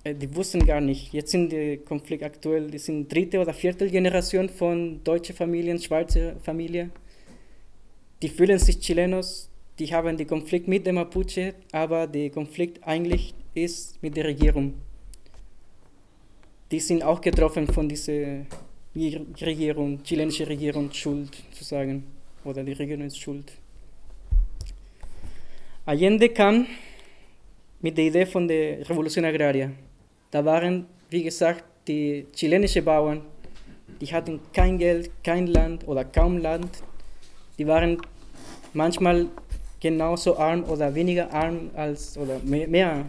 Äh, 0.05 0.15
Die 0.15 0.35
wussten 0.35 0.65
gar 0.65 0.81
nicht. 0.81 1.13
Jetzt 1.13 1.31
sind 1.31 1.53
die 1.53 1.79
Konflikt 1.79 2.23
aktuell, 2.23 2.71
die 2.71 2.79
sind 2.79 3.13
dritte 3.13 3.41
oder 3.41 3.53
vierte 3.53 3.89
Generation 3.89 4.49
von 4.49 5.03
deutschen 5.05 5.35
Familien, 5.35 5.79
Schweizer 5.79 6.37
Familien. 6.43 6.93
Die 8.23 8.29
fühlen 8.29 8.59
sich 8.59 8.81
Chilenos, 8.81 9.51
die 9.79 9.93
haben 9.93 10.17
den 10.17 10.27
Konflikt 10.27 10.69
mit 10.69 10.87
dem 10.87 10.95
Mapuche, 10.95 11.55
aber 11.73 12.07
der 12.07 12.31
Konflikt 12.31 12.83
eigentlich 12.83 13.35
ist 13.55 14.03
mit 14.03 14.17
der 14.17 14.25
Regierung. 14.25 14.75
Die 16.71 16.81
sind 16.81 17.03
auch 17.03 17.21
getroffen 17.21 17.67
von 17.67 17.89
dieser 17.89 18.47
Regierung, 18.95 20.03
chilenische 20.03 20.49
Regierung 20.49 20.91
schuld 20.93 21.31
zu 21.53 21.63
sagen, 21.63 22.05
oder 22.45 22.65
die 22.65 22.73
Regierung 22.73 23.05
ist 23.05 23.21
schuld. 23.21 23.53
Allende 25.85 26.31
kam 26.31 26.67
mit 27.81 27.97
der 27.97 28.07
Idee 28.07 28.27
von 28.27 28.49
der 28.49 28.89
Revolution 28.89 29.25
Agraria. 29.25 29.71
Da 30.31 30.45
waren, 30.45 30.87
wie 31.11 31.23
gesagt, 31.23 31.65
die 31.87 32.27
chilenischen 32.35 32.85
Bauern, 32.85 33.23
die 34.01 34.13
hatten 34.13 34.41
kein 34.53 34.79
Geld, 34.79 35.11
kein 35.23 35.47
Land 35.47 35.87
oder 35.87 36.05
kaum 36.05 36.39
Land. 36.39 36.83
Die 37.59 37.67
waren 37.67 37.99
manchmal 38.73 39.27
genauso 39.81 40.37
arm 40.39 40.65
oder 40.65 40.95
weniger 40.95 41.33
arm 41.33 41.71
als 41.75 42.17
oder 42.19 42.39
mehr, 42.41 43.07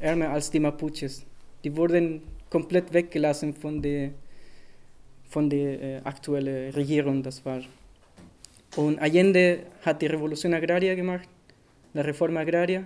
ärmer 0.00 0.30
als 0.30 0.50
die 0.50 0.60
Mapuches. 0.60 1.24
Die 1.62 1.76
wurden 1.76 2.22
komplett 2.48 2.92
weggelassen 2.92 3.54
von 3.54 3.80
der 3.82 4.10
von 5.30 5.48
der 5.48 5.80
äh, 5.80 5.96
aktuellen 6.02 6.72
Regierung, 6.72 7.22
das 7.22 7.44
war. 7.44 7.60
Und 8.76 8.98
Allende 8.98 9.60
hat 9.82 10.02
die 10.02 10.06
Revolution 10.06 10.54
Agraria 10.54 10.94
gemacht, 10.94 11.28
die 11.94 12.00
Reform 12.00 12.36
Agraria. 12.36 12.82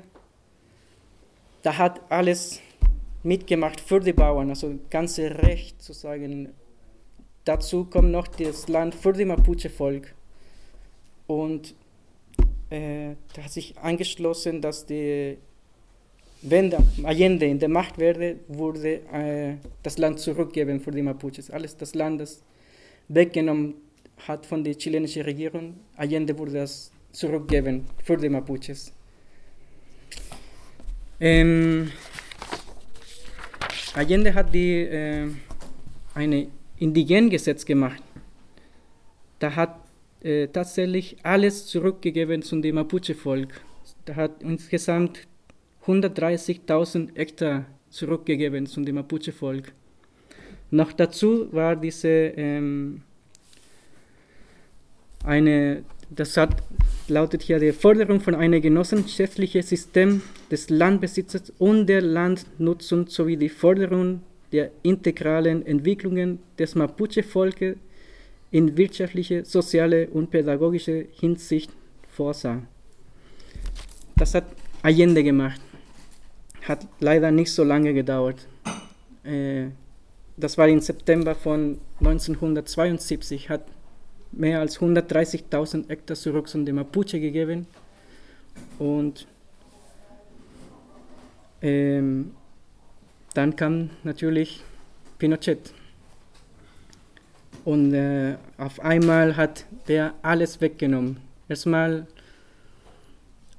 Da 1.63 1.79
hat 1.79 2.01
alles 2.11 2.61
mitgemacht 3.23 3.81
für 3.81 4.01
die 4.01 4.13
Bauern, 4.13 4.51
also 4.51 4.79
ganze 4.91 5.31
Recht 5.43 5.81
zu 5.81 5.95
sagen. 5.95 6.51
Dazu 7.45 7.87
kommt 7.87 8.11
noch 8.11 8.29
das 8.29 8.69
Land 8.69 8.95
für 8.95 9.15
die 9.15 9.25
Mapuche-Volk. 9.25 10.15
Und 11.27 11.75
äh, 12.71 13.15
hat 13.39 13.51
sich 13.51 13.77
angeschlossen, 13.79 14.61
dass 14.61 14.87
die, 14.87 15.39
wenn 16.43 16.75
Allende 17.05 17.47
in 17.47 17.59
der 17.59 17.69
Macht 17.69 17.99
werde, 17.99 18.37
wurde 18.49 19.01
äh, 19.13 19.55
das 19.83 19.99
Land 19.99 20.21
zurückgeben 20.21 20.81
für 20.81 20.91
die 20.91 21.03
Mapuches. 21.03 21.51
Alles 21.51 21.77
das 21.77 21.95
Land, 21.95 22.21
das 22.21 22.43
weggenommen 23.09 23.75
hat 24.27 24.47
von 24.47 24.63
der 24.63 24.77
chilenischen 24.77 25.23
Regierung, 25.23 25.75
Allende 25.97 26.37
wurde 26.39 26.53
das 26.53 26.91
zurückgeben 27.13 27.85
für 28.03 28.17
die 28.17 28.29
Mapuches. 28.29 28.93
Ähm, 31.21 31.91
Allende 33.95 34.35
hat 34.35 34.53
die, 34.53 34.81
äh, 34.81 35.29
ein 36.15 36.51
Indigengesetz 36.79 37.65
gemacht. 37.65 38.03
Da 39.39 39.55
hat 39.55 39.84
äh, 40.25 40.49
tatsächlich 40.49 41.17
alles 41.23 41.67
zurückgegeben 41.67 42.43
zum 42.43 42.63
dem 42.63 42.77
Mapuche-Volk. 42.77 43.61
Da 44.07 44.17
hat 44.17 44.43
insgesamt 44.43 45.21
130.000 45.87 47.15
Hektar 47.15 47.67
zurückgegeben 47.91 48.67
zum 48.67 48.87
dem 48.87 48.95
Mapuche-Volk. 48.95 49.73
Noch 50.71 50.93
dazu 50.93 51.53
war 51.53 51.77
diese 51.77 52.09
ähm, 52.09 53.03
eine, 55.25 55.85
das 56.11 56.37
hat, 56.37 56.63
lautet 57.09 57.43
hier 57.43 57.59
die 57.59 57.73
Forderung 57.73 58.21
von 58.21 58.35
einem 58.35 58.63
genossenschaftlichen 58.63 59.63
System 59.63 60.23
des 60.51 60.71
Landbesitzes 60.71 61.53
und 61.59 61.87
der 61.87 62.01
Landnutzung 62.01 63.09
sowie 63.09 63.37
die 63.37 63.51
Forderung 63.51 64.23
der 64.53 64.71
integralen 64.83 65.67
Entwicklungen 65.67 66.39
des 66.59 66.75
Mapuche-Volkes 66.75 67.77
in 68.55 68.77
wirtschaftliche, 68.77 69.45
soziale 69.45 70.07
und 70.11 70.31
pädagogische 70.31 71.07
Hinsicht 71.19 71.73
vorsah. 72.09 72.63
Das 74.15 74.33
hat 74.33 74.45
Allende 74.81 75.25
gemacht. 75.25 75.61
Hat 76.63 76.87
leider 77.01 77.33
nicht 77.33 77.51
so 77.51 77.65
lange 77.65 77.93
gedauert. 77.93 78.47
Äh, 79.25 79.71
das 80.37 80.57
war 80.57 80.69
im 80.69 80.81
September 80.81 81.35
von 81.35 81.81
1972, 81.99 83.51
hat 83.51 83.67
mehr 84.31 84.61
als 84.61 84.79
130.000 84.79 85.89
Hektar 85.89 86.17
zurück 86.17 86.47
zu 86.47 86.63
den 86.63 86.77
Mapuche 86.77 87.19
gegeben. 87.19 87.67
Und 88.79 89.27
ähm, 91.61 92.31
dann 93.35 93.57
kam 93.57 93.91
natürlich 94.05 94.63
Pinochet. 95.19 95.75
Und 97.65 97.95
äh, 97.95 98.37
auf 98.59 98.79
einmal 98.81 99.37
hat 99.37 99.65
der 99.89 100.15
alles 100.23 100.61
weggenommen. 100.61 101.17
Erstmal, 101.49 102.07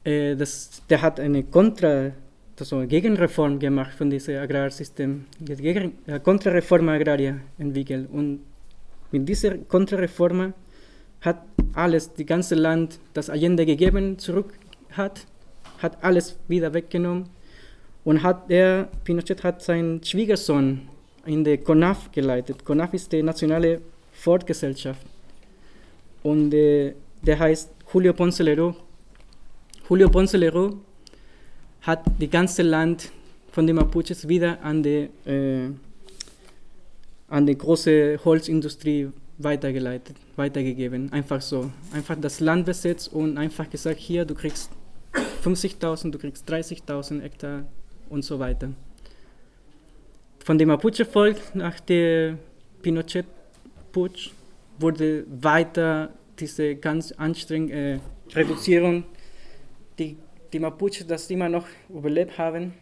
äh, 0.03 0.35
das, 0.35 0.83
der 0.89 1.01
hat 1.01 1.19
eine 1.19 1.43
Kontra, 1.43 2.11
also 2.59 2.85
Gegenreform 2.85 3.57
gemacht 3.59 3.93
von 3.97 4.09
diesem 4.09 4.37
Agrarsystem, 4.37 5.25
Gegen, 5.39 5.93
äh, 6.05 6.19
Kontrareform 6.19 6.89
Agraria 6.89 7.37
entwickelt. 7.57 8.07
Und 8.11 8.41
mit 9.11 9.27
dieser 9.27 9.57
Kontrareform 9.57 10.53
hat 11.21 11.41
alles, 11.73 12.13
die 12.13 12.25
ganze 12.25 12.55
Land, 12.55 12.99
das 13.13 13.29
Allende 13.31 13.65
gegeben, 13.65 14.19
zurück 14.19 14.53
hat, 14.91 15.25
hat 15.79 16.03
alles 16.03 16.37
wieder 16.47 16.73
weggenommen 16.73 17.25
und 18.03 18.21
hat 18.21 18.49
er, 18.49 18.87
Pinochet 19.03 19.43
hat 19.43 19.63
seinen 19.63 20.03
Schwiegersohn 20.03 20.81
in 21.25 21.43
der 21.43 21.57
CONAF 21.57 22.11
geleitet. 22.11 22.63
CONAF 22.63 22.93
ist 22.93 23.11
die 23.11 23.23
nationale 23.23 23.81
Fortgesellschaft 24.15 25.05
und 26.23 26.53
äh, 26.53 26.93
der 27.21 27.39
heißt 27.39 27.69
Julio 27.93 28.13
Ponce 28.13 28.43
Leroux. 28.43 28.75
Julio 29.89 30.09
Ponce 30.09 30.37
Leroux 30.37 30.77
hat 31.81 32.03
die 32.19 32.27
ganze 32.27 32.63
Land 32.63 33.11
von 33.51 33.67
den 33.67 33.75
Mapuches 33.75 34.27
wieder 34.27 34.61
an 34.63 34.83
die, 34.83 35.09
äh, 35.25 35.69
an 37.27 37.45
die 37.45 37.57
große 37.57 38.19
Holzindustrie 38.25 39.09
weitergeleitet, 39.37 40.15
weitergegeben. 40.35 41.11
Einfach 41.13 41.41
so. 41.41 41.71
Einfach 41.93 42.17
das 42.19 42.39
Land 42.39 42.65
besetzt 42.65 43.13
und 43.13 43.37
einfach 43.37 43.69
gesagt, 43.69 43.99
hier, 43.99 44.25
du 44.25 44.33
kriegst 44.33 44.71
50.000, 45.43 46.11
du 46.11 46.17
kriegst 46.17 46.49
30.000 46.49 47.21
Hektar 47.21 47.65
und 48.09 48.23
so 48.23 48.39
weiter. 48.39 48.71
Von 50.43 50.57
dem 50.57 50.69
Mapuche-Volk 50.69 51.55
nach 51.55 51.79
der 51.79 52.37
Pinochet-Putsch 53.95 54.31
wurde 54.77 55.25
weiter 55.41 56.13
diese 56.37 56.75
ganz 56.75 57.13
anstrengende 57.13 58.01
Reduzierung, 58.33 59.05
die, 59.97 60.17
die 60.51 60.59
Mapuche, 60.59 61.05
das 61.05 61.29
immer 61.29 61.47
noch 61.47 61.65
überlebt 61.89 62.37
haben, 62.37 62.73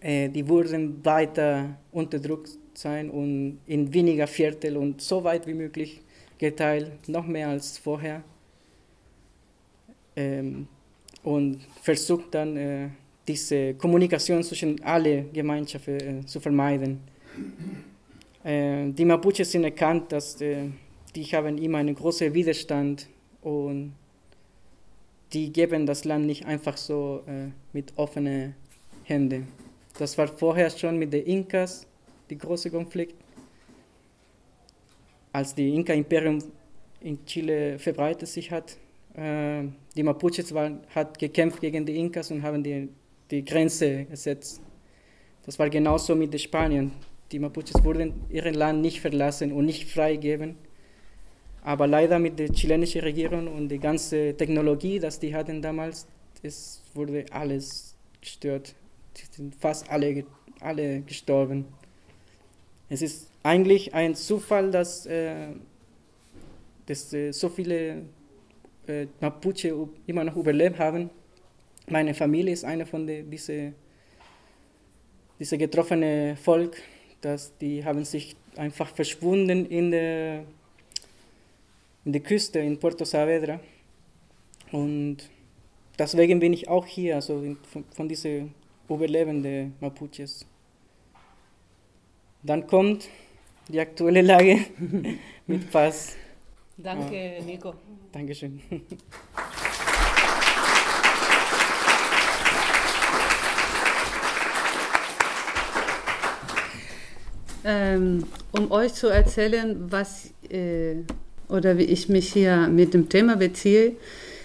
äh, 0.00 0.28
die 0.28 0.46
wurden 0.48 1.04
weiter 1.04 1.76
unterdrückt 1.90 2.50
sein 2.74 3.10
und 3.10 3.58
in 3.66 3.92
weniger 3.92 4.26
Viertel 4.26 4.76
und 4.76 5.00
so 5.00 5.24
weit 5.24 5.46
wie 5.46 5.54
möglich 5.54 6.00
geteilt, 6.38 7.08
noch 7.08 7.26
mehr 7.26 7.48
als 7.48 7.78
vorher. 7.78 8.22
Ähm, 10.14 10.68
und 11.24 11.60
versucht 11.82 12.32
dann 12.34 12.56
äh, 12.56 12.88
diese 13.26 13.74
Kommunikation 13.74 14.44
zwischen 14.44 14.80
alle 14.84 15.24
Gemeinschaften 15.32 16.20
äh, 16.20 16.26
zu 16.26 16.38
vermeiden. 16.38 17.00
Äh, 18.46 18.92
die 18.92 19.04
Mapuche 19.04 19.44
sind 19.44 19.64
erkannt, 19.64 20.12
dass 20.12 20.40
äh, 20.40 20.68
die 21.16 21.24
haben 21.24 21.58
immer 21.58 21.78
einen 21.78 21.96
großen 21.96 22.32
Widerstand 22.32 23.08
und 23.42 23.92
die 25.32 25.52
geben 25.52 25.84
das 25.84 26.04
Land 26.04 26.26
nicht 26.26 26.46
einfach 26.46 26.76
so 26.76 27.24
äh, 27.26 27.48
mit 27.72 27.92
offenen 27.96 28.54
Händen. 29.02 29.48
Das 29.98 30.16
war 30.16 30.28
vorher 30.28 30.70
schon 30.70 30.96
mit 30.96 31.12
den 31.12 31.24
Inkas 31.26 31.88
der 32.30 32.36
große 32.36 32.70
Konflikt. 32.70 33.16
Als 35.32 35.52
die 35.52 35.74
Inka-Imperium 35.74 36.38
in 37.00 37.24
Chile 37.26 37.80
verbreitet 37.80 38.28
sich 38.28 38.48
hat, 38.52 38.76
äh, 39.16 39.64
die 39.96 40.04
Mapuches 40.04 40.54
waren, 40.54 40.80
hat 40.94 41.18
gekämpft 41.18 41.60
gegen 41.60 41.84
die 41.84 41.96
Inkas 41.96 42.30
und 42.30 42.42
haben 42.42 42.62
die, 42.62 42.88
die 43.28 43.44
Grenze 43.44 44.04
gesetzt. 44.04 44.60
Das 45.44 45.58
war 45.58 45.68
genauso 45.68 46.14
mit 46.14 46.32
den 46.32 46.38
Spaniern. 46.38 46.92
Die 47.32 47.38
Mapuches 47.38 47.82
wurden 47.82 48.14
ihr 48.28 48.50
Land 48.52 48.80
nicht 48.82 49.00
verlassen 49.00 49.52
und 49.52 49.66
nicht 49.66 49.90
freigeben. 49.90 50.56
Aber 51.62 51.88
leider 51.88 52.20
mit 52.20 52.38
der 52.38 52.48
chilenischen 52.52 53.00
Regierung 53.00 53.48
und 53.48 53.68
die 53.68 53.80
ganze 53.80 54.36
Technologie, 54.36 55.00
die 55.00 55.18
die 55.18 55.34
hatten 55.34 55.60
damals, 55.60 56.06
es 56.42 56.82
wurde 56.94 57.24
alles 57.32 57.96
gestört. 58.20 58.74
Die 59.16 59.22
sind 59.34 59.56
fast 59.56 59.90
alle, 59.90 60.24
alle 60.60 61.00
gestorben. 61.00 61.64
Es 62.88 63.02
ist 63.02 63.28
eigentlich 63.42 63.92
ein 63.94 64.14
Zufall, 64.14 64.70
dass, 64.70 65.06
äh, 65.06 65.48
dass 66.86 67.12
äh, 67.12 67.32
so 67.32 67.48
viele 67.48 68.02
äh, 68.86 69.06
Mapuche 69.20 69.88
immer 70.06 70.22
noch 70.22 70.36
überlebt 70.36 70.78
haben. 70.78 71.10
Meine 71.88 72.14
Familie 72.14 72.52
ist 72.52 72.64
eine 72.64 72.86
von 72.86 73.06
diesen 73.06 73.30
diese, 73.30 73.72
diese 75.40 75.58
getroffene 75.58 76.36
Volk, 76.36 76.76
dass 77.20 77.56
die 77.58 77.84
haben 77.84 78.04
sich 78.04 78.36
einfach 78.56 78.88
verschwunden 78.88 79.66
in 79.66 79.90
der, 79.90 80.44
in 82.04 82.12
der 82.12 82.22
Küste 82.22 82.58
in 82.58 82.78
Puerto 82.78 83.04
Saavedra 83.04 83.60
und 84.72 85.18
deswegen 85.98 86.40
bin 86.40 86.52
ich 86.52 86.68
auch 86.68 86.86
hier, 86.86 87.16
also 87.16 87.56
von, 87.70 87.84
von 87.90 88.08
diesen 88.08 88.54
überlebenden 88.88 89.74
Mapuches. 89.80 90.46
Dann 92.42 92.66
kommt 92.66 93.08
die 93.68 93.80
aktuelle 93.80 94.22
Lage 94.22 94.58
mit 95.46 95.70
Pass. 95.70 96.16
Danke, 96.76 97.42
Nico. 97.44 97.74
Dankeschön. 98.12 98.60
Ähm, 107.68 108.22
um 108.52 108.70
euch 108.70 108.94
zu 108.94 109.08
erzählen, 109.08 109.76
was 109.90 110.30
äh, 110.50 110.98
oder 111.48 111.76
wie 111.78 111.82
ich 111.82 112.08
mich 112.08 112.32
hier 112.32 112.68
mit 112.68 112.94
dem 112.94 113.08
Thema 113.08 113.34
beziehe, 113.36 113.96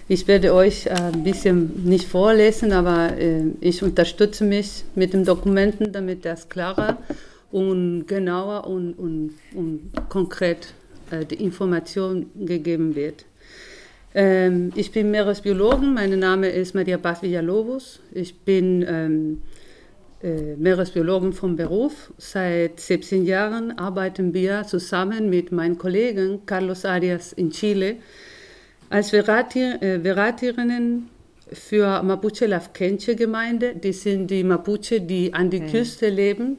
ich 0.08 0.26
werde 0.26 0.52
euch 0.52 0.90
ein 0.90 1.22
bisschen 1.22 1.84
nicht 1.84 2.08
vorlesen, 2.08 2.72
aber 2.72 3.16
äh, 3.16 3.44
ich 3.60 3.84
unterstütze 3.84 4.42
mich 4.42 4.82
mit 4.96 5.12
den 5.12 5.24
Dokumenten, 5.24 5.92
damit 5.92 6.24
das 6.24 6.48
klarer 6.48 6.98
und 7.52 8.06
genauer 8.08 8.66
und, 8.66 8.94
und, 8.94 9.34
und 9.54 9.92
konkret 10.08 10.74
äh, 11.12 11.24
die 11.24 11.36
Information 11.36 12.26
gegeben 12.34 12.96
wird. 12.96 13.24
Ähm, 14.14 14.72
ich 14.74 14.90
bin 14.90 15.12
Meeresbiologin, 15.12 15.94
mein 15.94 16.18
Name 16.18 16.48
ist 16.48 16.74
Maria 16.74 16.98
Paz 16.98 17.22
Villalobos. 17.22 18.00
Ich 18.12 18.34
bin 18.40 18.84
ähm, 18.86 19.42
äh, 20.22 20.56
Meeresbiologin 20.56 21.32
vom 21.32 21.56
Beruf. 21.56 22.12
Seit 22.18 22.78
17 22.80 23.24
Jahren 23.24 23.76
arbeiten 23.78 24.32
wir 24.34 24.64
zusammen 24.64 25.28
mit 25.28 25.52
meinem 25.52 25.78
Kollegen 25.78 26.46
Carlos 26.46 26.84
Arias 26.84 27.32
in 27.32 27.50
Chile 27.50 27.96
als 28.88 29.10
Verratier, 29.10 29.82
äh, 29.82 30.04
für 31.52 32.02
Mapuche 32.02 32.46
Lafkenche 32.46 33.16
Gemeinde. 33.16 33.74
Die 33.74 33.92
sind 33.92 34.30
die 34.30 34.44
Mapuche, 34.44 35.00
die 35.00 35.34
an 35.34 35.50
der 35.50 35.62
mhm. 35.62 35.70
Küste 35.70 36.08
leben, 36.08 36.58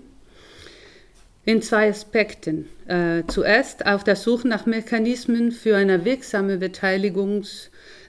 in 1.45 1.61
zwei 1.61 1.89
Aspekten. 1.89 2.69
Äh, 2.87 3.23
zuerst 3.27 3.85
auf 3.85 4.03
der 4.03 4.15
Suche 4.15 4.47
nach 4.47 4.65
Mechanismen 4.65 5.51
für 5.51 5.75
eine 5.75 6.05
wirksame 6.05 6.57
Beteiligung 6.57 7.43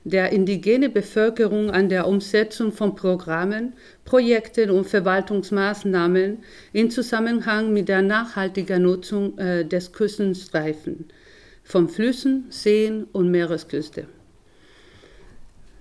der 0.05 0.33
indigenen 0.33 0.93
Bevölkerung 0.93 1.71
an 1.71 1.89
der 1.89 2.07
Umsetzung 2.07 2.73
von 2.73 2.95
Programmen, 2.95 3.73
Projekten 4.05 4.71
und 4.71 4.87
Verwaltungsmaßnahmen 4.87 6.45
in 6.73 6.91
Zusammenhang 6.91 7.73
mit 7.73 7.89
der 7.89 8.03
nachhaltigen 8.03 8.83
Nutzung 8.83 9.39
äh, 9.39 9.65
des 9.65 9.93
Küstenstreifens 9.93 11.07
von 11.65 11.89
Flüssen, 11.89 12.45
Seen 12.51 13.05
und 13.13 13.31
Meeresküste. 13.31 14.07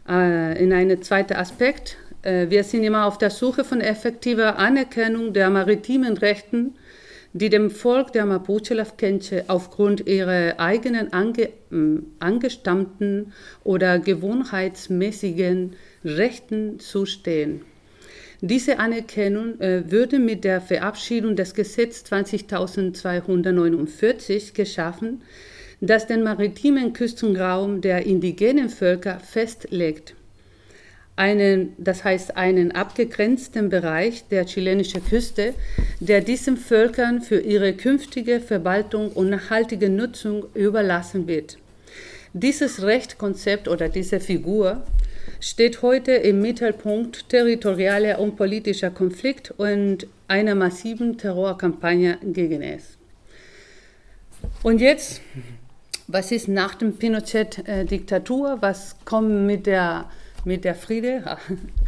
Äh, 0.07 0.63
in 0.63 0.71
einem 0.71 1.01
zweiten 1.01 1.33
Aspekt, 1.33 1.97
äh, 2.21 2.49
wir 2.49 2.63
sind 2.63 2.83
immer 2.83 3.05
auf 3.05 3.17
der 3.17 3.29
Suche 3.29 3.65
von 3.65 3.81
effektiver 3.81 4.57
Anerkennung 4.57 5.33
der 5.33 5.49
maritimen 5.49 6.17
Rechten 6.17 6.75
die 7.34 7.50
dem 7.50 7.69
Volk 7.72 8.13
der 8.13 8.26
Mapuche 8.26 8.76
Lafkenche 8.76 9.43
aufgrund 9.48 10.08
ihrer 10.08 10.58
eigenen 10.60 11.12
ange, 11.13 11.50
angestammten 12.19 13.34
oder 13.63 13.98
gewohnheitsmäßigen 14.00 15.76
Rechten 16.06 16.80
zustehen. 16.80 17.62
Diese 18.41 18.78
Anerkennung 18.78 19.60
äh, 19.62 19.89
würde 19.89 20.19
mit 20.19 20.43
der 20.43 20.62
Verabschiedung 20.62 21.36
des 21.36 21.56
Gesetzes 21.56 22.06
20.249 22.06 24.54
geschaffen, 24.54 25.24
das 25.82 26.06
den 26.08 26.24
maritimen 26.24 26.93
Küstenraum 26.93 27.82
der 27.82 28.06
indigenen 28.06 28.69
Völker 28.69 29.19
festlegt. 29.19 30.15
Einen, 31.15 31.73
das 31.78 32.04
heißt 32.04 32.38
einen 32.38 32.71
abgegrenzten 32.71 33.69
Bereich 33.69 34.28
der 34.30 34.45
chilenischen 34.45 35.06
Küste, 35.06 35.54
der 35.99 36.21
diesen 36.21 36.58
Völkern 36.58 37.21
für 37.21 37.39
ihre 37.39 37.73
künftige 37.73 38.39
Verwaltung 38.39 39.12
und 39.12 39.30
nachhaltige 39.30 39.89
Nutzung 39.89 40.45
überlassen 40.54 41.28
wird. 41.28 41.58
Dieses 42.34 42.82
Rechtkonzept 42.82 43.67
oder 43.67 43.89
diese 43.89 44.19
Figur 44.19 44.84
steht 45.39 45.82
heute 45.82 46.13
im 46.13 46.41
Mittelpunkt 46.41 47.30
territorialer 47.30 48.19
und 48.19 48.36
politischer 48.36 48.89
Konflikt 48.89 49.54
und 49.58 50.08
einer 50.28 50.56
massiven 50.56 51.17
Terrorkampagne 51.17 52.17
gegen 52.23 52.63
es. 52.63 52.97
Und 54.63 54.82
jetzt, 54.82 55.21
was 56.08 56.32
ist 56.32 56.47
nach 56.47 56.76
dem 56.76 56.97
Pinochet-Diktatur? 56.97 58.58
Was 58.62 58.95
kommt 59.06 59.45
mit 59.45 59.67
der, 59.67 60.10
mit 60.45 60.65
der 60.65 60.75
Friede? 60.75 61.23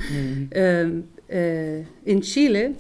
mhm. 0.10 1.08
äh, 1.28 1.82
in 2.04 2.22
Chile 2.22 2.76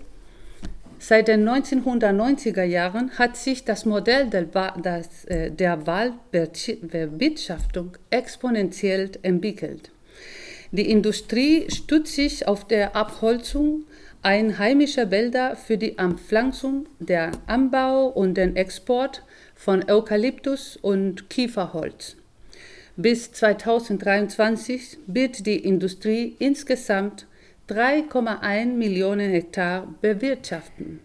Seit 1.07 1.27
den 1.27 1.47
1990er 1.47 2.63
Jahren 2.63 3.11
hat 3.11 3.37
sich 3.37 3.63
das 3.63 3.85
Modell 3.85 4.27
der, 4.27 4.45
das, 4.81 5.25
äh, 5.25 5.51
der 5.51 5.85
Waldbewirtschaftung 5.85 7.91
exponentiell 8.09 9.11
entwickelt. 9.21 9.91
Die 10.71 10.89
Industrie 10.89 11.69
stützt 11.69 12.15
sich 12.15 12.47
auf 12.47 12.65
der 12.65 12.95
Abholzung 12.95 13.83
einheimischer 14.23 15.11
Wälder 15.11 15.55
für 15.55 15.77
die 15.77 15.99
Anpflanzung, 15.99 16.87
der 16.97 17.29
Anbau 17.45 18.07
und 18.07 18.33
den 18.33 18.55
Export 18.55 19.21
von 19.53 19.87
Eukalyptus 19.87 20.75
und 20.75 21.29
Kieferholz. 21.29 22.17
Bis 22.97 23.31
2023 23.33 24.99
wird 25.07 25.45
die 25.45 25.57
Industrie 25.57 26.35
insgesamt 26.39 27.25
3,1 27.69 28.67
Millionen 28.67 29.31
Hektar 29.31 29.87
bewirtschaften, 30.01 31.01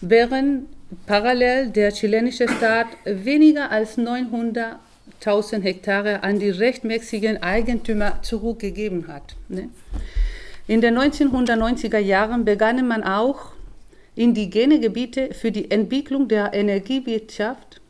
während 0.00 0.68
parallel 1.06 1.70
der 1.70 1.90
chilenische 1.90 2.48
Staat 2.48 2.86
weniger 3.04 3.72
als 3.72 3.98
900.000 3.98 5.62
Hektare 5.62 6.22
an 6.22 6.38
die 6.38 6.50
rechtmäßigen 6.50 7.42
Eigentümer 7.42 8.22
zurückgegeben 8.22 9.08
hat. 9.08 9.34
Ne? 9.48 9.68
In 10.68 10.80
den 10.80 10.96
1990er 10.96 11.98
Jahren 11.98 12.44
begann 12.44 12.86
man 12.86 13.02
auch, 13.02 13.52
indigene 14.14 14.78
Gebiete 14.80 15.34
für 15.34 15.50
die 15.50 15.70
Entwicklung 15.70 16.28
der 16.28 16.54
Energiewirtschaft 16.54 17.80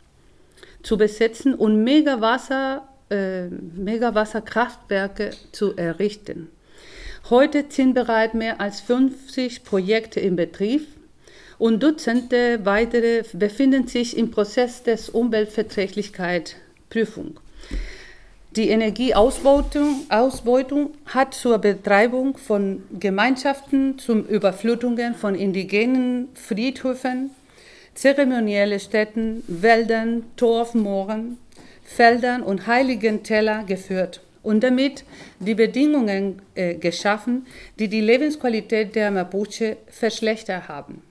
zu 0.82 0.96
besetzen 0.96 1.54
und 1.54 1.84
Megawasser, 1.84 2.88
äh, 3.10 3.48
Megawasserkraftwerke 3.48 5.30
zu 5.52 5.76
errichten. 5.76 6.48
Heute 7.30 7.64
sind 7.68 7.94
bereits 7.94 8.34
mehr 8.34 8.60
als 8.60 8.80
50 8.80 9.62
Projekte 9.64 10.20
in 10.20 10.36
Betrieb 10.36 10.86
und 11.58 11.82
Dutzende 11.82 12.60
weitere 12.64 13.24
befinden 13.32 13.88
sich 13.88 14.16
im 14.16 14.30
Prozess 14.30 14.82
des 14.82 15.08
Umweltverträglichkeitsprüfung. 15.08 17.40
Die 18.56 18.68
Energieausbeutung 18.70 20.06
Ausbeutung 20.08 20.94
hat 21.06 21.34
zur 21.34 21.58
Betreibung 21.58 22.38
von 22.38 22.82
Gemeinschaften, 22.98 23.98
zum 23.98 24.24
Überflutungen 24.24 25.14
von 25.14 25.34
indigenen 25.34 26.28
Friedhöfen, 26.34 27.30
zeremonielle 27.94 28.80
Städten, 28.80 29.44
Wäldern, 29.46 30.24
Torfmooren, 30.36 31.36
Feldern 31.86 32.42
und 32.42 32.66
heiligen 32.66 33.22
Teller 33.22 33.64
geführt 33.64 34.20
und 34.42 34.62
damit 34.62 35.04
die 35.38 35.54
Bedingungen 35.54 36.42
äh, 36.54 36.74
geschaffen, 36.74 37.46
die 37.78 37.88
die 37.88 38.00
Lebensqualität 38.00 38.94
der 38.94 39.10
Mapuche 39.10 39.76
verschlechtert 39.88 40.68
haben. 40.68 41.02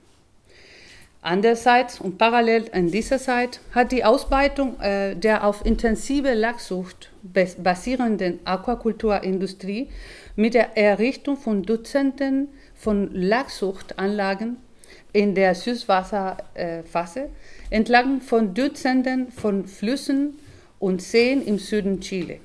Andererseits 1.22 2.00
und 2.00 2.18
parallel 2.18 2.66
an 2.72 2.88
dieser 2.88 3.18
Zeit 3.18 3.58
hat 3.72 3.90
die 3.90 4.04
Ausbeutung 4.04 4.78
äh, 4.80 5.16
der 5.16 5.44
auf 5.44 5.66
intensive 5.66 6.34
Lachsucht 6.34 7.10
basierenden 7.58 8.38
Aquakulturindustrie 8.44 9.88
mit 10.36 10.54
der 10.54 10.76
Errichtung 10.76 11.36
von 11.36 11.64
Dutzenden 11.64 12.48
von 12.76 13.12
Lachsuchtanlagen 13.12 14.58
in 15.12 15.34
der 15.34 15.54
Süßwasserphase 15.54 17.20
äh, 17.20 17.28
entlang 17.70 18.20
von 18.20 18.54
Dutzenden 18.54 19.32
von 19.32 19.66
Flüssen 19.66 20.38
und 20.78 21.02
Seen 21.02 21.44
im 21.46 21.58
Süden 21.58 22.00
Chile 22.00 22.40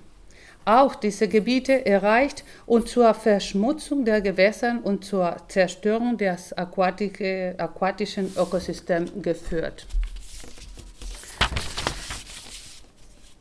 auch 0.65 0.95
diese 0.95 1.27
Gebiete 1.27 1.85
erreicht 1.85 2.43
und 2.65 2.87
zur 2.87 3.13
Verschmutzung 3.13 4.05
der 4.05 4.21
Gewässer 4.21 4.79
und 4.83 5.03
zur 5.03 5.37
Zerstörung 5.47 6.17
des 6.17 6.53
aquatischen 6.53 8.31
Ökosystems 8.37 9.11
geführt. 9.21 9.87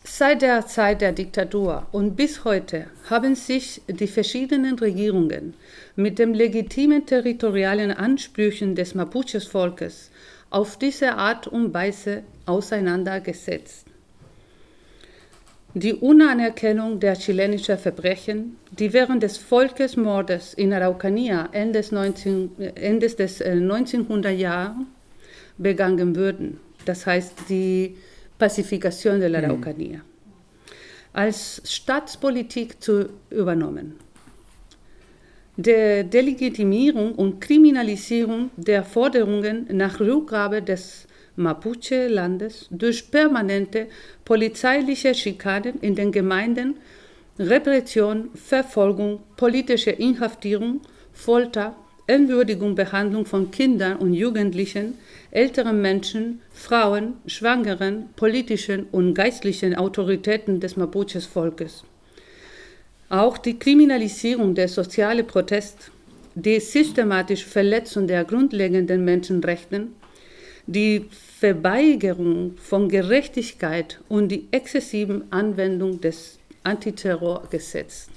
Seit 0.04 0.42
der 0.42 0.66
Zeit 0.66 1.00
der 1.00 1.12
Diktatur 1.12 1.86
und 1.92 2.14
bis 2.14 2.44
heute 2.44 2.88
haben 3.08 3.34
sich 3.34 3.80
die 3.86 4.06
verschiedenen 4.06 4.78
Regierungen 4.78 5.54
mit 5.96 6.18
den 6.18 6.34
legitimen 6.34 7.06
territorialen 7.06 7.90
Ansprüchen 7.90 8.74
des 8.74 8.94
Mapuches-Volkes 8.94 10.10
auf 10.50 10.78
diese 10.78 11.14
Art 11.14 11.46
und 11.46 11.72
Weise 11.72 12.22
auseinandergesetzt. 12.44 13.89
Die 15.74 15.94
Unanerkennung 15.94 16.98
der 16.98 17.14
chilenischen 17.14 17.78
Verbrechen, 17.78 18.56
die 18.76 18.92
während 18.92 19.22
des 19.22 19.36
Volkesmordes 19.38 20.54
in 20.54 20.72
Araucanía 20.72 21.48
Ende 21.52 21.78
des, 21.78 21.92
19, 21.92 22.50
Ende 22.74 23.06
des 23.08 23.40
1900er 23.40 24.28
äh, 24.28 24.34
Jahren 24.34 24.86
begangen 25.58 26.16
wurden, 26.16 26.58
das 26.84 27.06
heißt 27.06 27.48
die 27.48 27.96
Pazifikation 28.36 29.20
der 29.20 29.28
mhm. 29.28 29.36
Araucanía, 29.36 30.00
als 31.12 31.62
Staatspolitik 31.64 32.82
zu 32.82 33.08
übernommen. 33.30 33.94
Der 35.56 36.02
Delegitimierung 36.02 37.14
und 37.14 37.40
Kriminalisierung 37.40 38.50
der 38.56 38.82
Forderungen 38.82 39.68
nach 39.70 40.00
Rückgabe 40.00 40.62
des 40.62 41.06
Mapuche-Landes 41.40 42.68
durch 42.70 43.10
permanente 43.10 43.86
polizeiliche 44.24 45.14
Schikanen 45.14 45.80
in 45.80 45.94
den 45.94 46.12
Gemeinden, 46.12 46.76
Repression, 47.38 48.30
Verfolgung, 48.34 49.20
politische 49.36 49.90
Inhaftierung, 49.90 50.82
Folter, 51.12 51.74
Entwürdigung, 52.06 52.74
Behandlung 52.74 53.24
von 53.24 53.50
Kindern 53.50 53.96
und 53.96 54.14
Jugendlichen, 54.14 54.98
älteren 55.30 55.80
Menschen, 55.80 56.40
Frauen, 56.52 57.14
Schwangeren, 57.26 58.10
politischen 58.16 58.86
und 58.90 59.14
geistlichen 59.14 59.76
Autoritäten 59.76 60.60
des 60.60 60.76
Mapuches-Volkes. 60.76 61.84
Auch 63.08 63.38
die 63.38 63.58
Kriminalisierung 63.58 64.54
der 64.54 64.68
sozialen 64.68 65.26
Protest, 65.26 65.90
die 66.34 66.60
systematische 66.60 67.46
Verletzung 67.46 68.06
der 68.06 68.24
grundlegenden 68.24 69.04
Menschenrechte, 69.04 69.88
die 70.72 71.06
Verweigerung 71.38 72.56
von 72.56 72.88
Gerechtigkeit 72.88 74.00
und 74.08 74.28
die 74.28 74.48
exzessiven 74.50 75.30
Anwendung 75.32 76.00
des 76.00 76.38
Antiterrorgesetzes. 76.62 78.08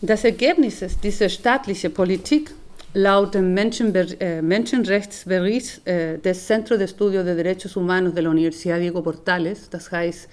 Das 0.00 0.24
Ergebnis 0.24 0.84
dieser 1.02 1.28
staatlichen 1.28 1.92
Politik 1.92 2.52
laut 2.94 3.34
dem 3.34 3.56
äh, 3.56 4.40
Menschenrechtsbericht 4.40 5.84
äh, 5.86 6.18
des 6.18 6.46
Centro 6.46 6.76
de 6.76 6.84
Estudio 6.84 7.24
de 7.24 7.34
Derechos 7.34 7.74
Humanos 7.74 8.14
de 8.14 8.22
la 8.22 8.30
Universidad 8.30 8.80
Diego 8.80 9.02
Portales, 9.02 9.68
das 9.68 9.90
heißt 9.90 10.28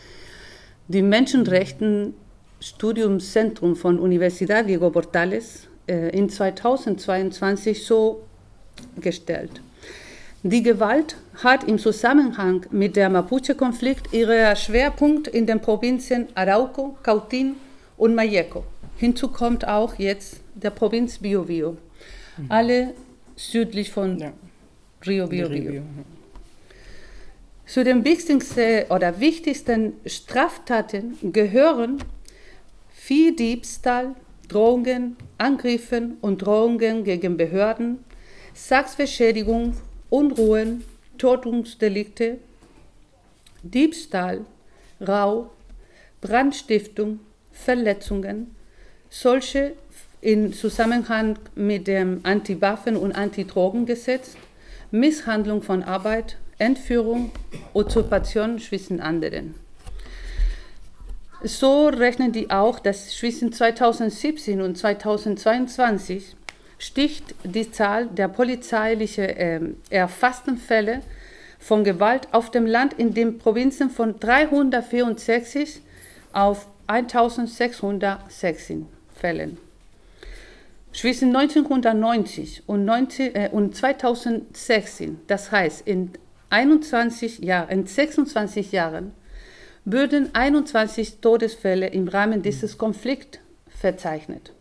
die 0.87 1.01
Menschenrechten-Studiumszentrum 1.01 3.75
von 3.75 3.97
Universidad 3.97 4.67
Diego 4.67 4.91
Portales, 4.91 5.61
äh, 5.87 6.15
in 6.15 6.29
2022 6.29 7.83
so 7.83 8.21
gestellt. 9.01 9.61
Die 10.47 10.61
Gewalt 10.61 11.15
hat 11.43 11.63
im 11.63 11.79
Zusammenhang 11.79 12.67
mit 12.69 12.95
dem 12.95 13.13
Mapuche-Konflikt 13.13 14.13
ihren 14.13 14.55
Schwerpunkt 14.55 15.27
in 15.27 15.47
den 15.47 15.59
Provinzen 15.59 16.27
Arauco, 16.35 16.95
Cautín 17.01 17.53
und 17.97 18.13
Mayeco. 18.13 18.63
Hinzu 18.97 19.29
kommt 19.29 19.67
auch 19.67 19.95
jetzt 19.97 20.41
der 20.53 20.69
Provinz 20.69 21.17
Biobío, 21.19 21.77
mhm. 22.37 22.45
alle 22.49 22.93
südlich 23.35 23.89
von 23.89 24.19
ja. 24.19 24.33
Rio 25.07 25.25
Biobío. 25.25 25.81
Zu 27.65 27.83
den 27.83 28.05
wichtigsten 28.05 28.83
oder 28.91 29.19
wichtigsten 29.19 29.93
Straftaten 30.05 31.17
gehören 31.33 32.03
Viehdiebstahl, 32.93 34.13
Drohungen, 34.47 35.15
Angriffen 35.39 36.17
und 36.21 36.43
Drohungen 36.43 37.03
gegen 37.03 37.35
Behörden, 37.35 38.05
Sachsverschädigung 38.53 39.73
Unruhen, 40.09 40.83
Tötungsdelikte, 41.17 42.37
Diebstahl, 43.63 44.41
Rau, 45.05 45.49
Brandstiftung, 46.21 47.19
Verletzungen, 47.51 48.55
solche 49.09 49.73
in 50.21 50.53
Zusammenhang 50.53 51.37
mit 51.55 51.87
dem 51.87 52.21
Anti-Waffen- 52.23 52.97
und 52.97 53.11
Anti-Drogengesetz, 53.13 54.35
Misshandlung 54.91 55.61
von 55.61 55.83
Arbeit, 55.83 56.37
Entführung, 56.57 57.31
Usurpation 57.73 58.59
zwischen 58.59 58.99
anderen. 59.01 59.55
So 61.43 61.89
rechnen 61.89 62.31
die 62.31 62.49
auch, 62.49 62.79
dass 62.79 63.11
zwischen 63.11 63.51
2017 63.51 64.61
und 64.61 64.77
2022 64.77 66.35
sticht 66.77 67.35
die 67.43 67.71
Zahl 67.71 68.07
der 68.07 68.27
polizeilich 68.27 69.17
äh, 69.17 69.59
erfassten 69.89 70.57
Fälle 70.57 71.01
von 71.59 71.83
Gewalt 71.83 72.27
auf 72.31 72.51
dem 72.51 72.65
Land 72.65 72.93
in 72.93 73.13
den 73.13 73.39
Provinzen 73.39 73.89
von 73.89 74.19
364 74.19 75.81
auf 76.33 76.67
1616 76.87 78.87
Fällen. 79.15 79.57
Zwischen 80.93 81.35
1990 81.35 82.63
und, 82.67 82.85
19, 82.85 83.35
äh, 83.35 83.49
und 83.51 83.75
2016, 83.75 85.19
das 85.27 85.51
heißt 85.51 85.87
in 85.87 86.11
21 86.49 87.39
Jahren, 87.39 87.69
in 87.69 87.87
26 87.87 88.71
Jahren, 88.71 89.11
würden 89.83 90.33
21 90.33 91.19
Todesfälle 91.19 91.87
im 91.87 92.07
Rahmen 92.07 92.41
dieses 92.41 92.77
Konflikts 92.77 93.39
verzeichnet. 93.67 94.54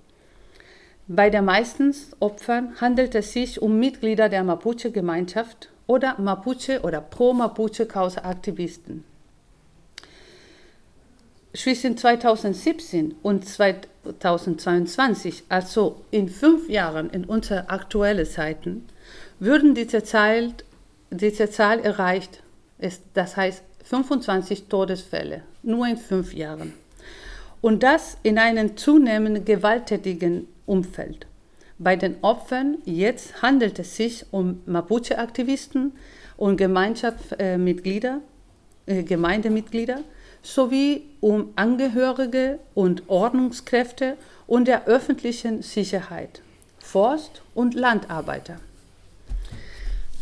Bei 1.07 1.29
den 1.29 1.45
meisten 1.45 1.95
Opfern 2.19 2.81
handelt 2.81 3.15
es 3.15 3.35
sich 3.35 3.61
um 3.61 3.79
Mitglieder 3.79 4.31
der 4.31 4.43
Mapuche-Gemeinschaft 4.43 5.69
oder 5.87 6.19
Mapuche- 6.19 6.81
oder 6.81 7.03
Pro-Mapuche-Causa-Aktivisten. 7.03 9.05
Zwischen 11.53 11.99
2017 11.99 13.17
und 13.23 13.47
2022, 13.47 15.43
also 15.51 16.01
in 16.11 16.31
fünf 16.31 16.71
Jahren 16.71 17.11
in 17.11 17.27
unsere 17.27 17.69
aktuellen 17.69 18.25
Zeiten, 18.25 18.89
würden 19.39 19.75
diese 19.75 20.05
Zahl, 20.05 20.55
diese 21.11 21.51
Zahl 21.51 21.81
erreicht, 21.81 22.43
ist, 22.79 23.03
das 23.13 23.37
heißt 23.37 23.63
25 23.85 24.69
Todesfälle, 24.69 25.43
nur 25.63 25.87
in 25.87 25.99
fünf 25.99 26.33
Jahren. 26.33 26.73
Und 27.61 27.83
das 27.83 28.17
in 28.23 28.39
einem 28.39 28.79
zunehmend 28.79 29.45
gewalttätigen 29.45 30.49
Umfeld. 30.67 31.27
Bei 31.79 31.97
den 31.97 32.17
Opfern 32.23 32.79
jetzt 32.85 33.43
handelt 33.43 33.79
es 33.79 33.97
sich 33.97 34.27
um 34.31 34.63
Mapuche-Aktivisten 34.67 35.93
und 36.37 36.57
Gemeinschaftsmitglieder, 36.57 38.21
äh, 38.87 39.03
Gemeindemitglieder 39.03 40.01
sowie 40.43 41.03
um 41.21 41.53
Angehörige 41.57 42.59
und 42.75 43.09
Ordnungskräfte 43.09 44.17
und 44.47 44.69
der 44.69 44.87
öffentlichen 44.87 45.63
Sicherheit, 45.63 46.43
Forst- 46.79 47.43
und 47.55 47.75
Landarbeiter. 47.75 48.61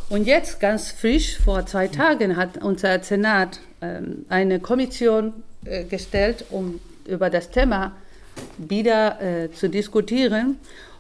Und 0.08 0.26
jetzt 0.26 0.60
ganz 0.60 0.90
frisch, 0.90 1.38
vor 1.38 1.66
zwei 1.66 1.88
Tagen, 1.88 2.36
hat 2.36 2.62
unser 2.62 3.02
Senat 3.02 3.60
ähm, 3.80 4.26
eine 4.28 4.60
Kommission 4.60 5.42
äh, 5.64 5.84
gestellt, 5.84 6.44
um 6.50 6.80
über 7.06 7.30
das 7.30 7.50
Thema 7.50 7.92
wieder 8.58 9.20
äh, 9.20 9.52
zu 9.52 9.68
diskutieren. 9.68 10.58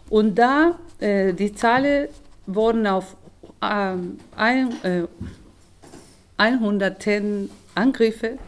Und 0.08 0.36
da 0.36 0.78
äh, 1.00 1.32
die 1.32 1.54
Zahlen 1.54 2.08
wurden 2.46 2.86
auf 2.86 3.16
ähm, 3.62 4.18
ein, 4.36 5.08
110 6.36 7.50
Angriffe, 7.74 8.38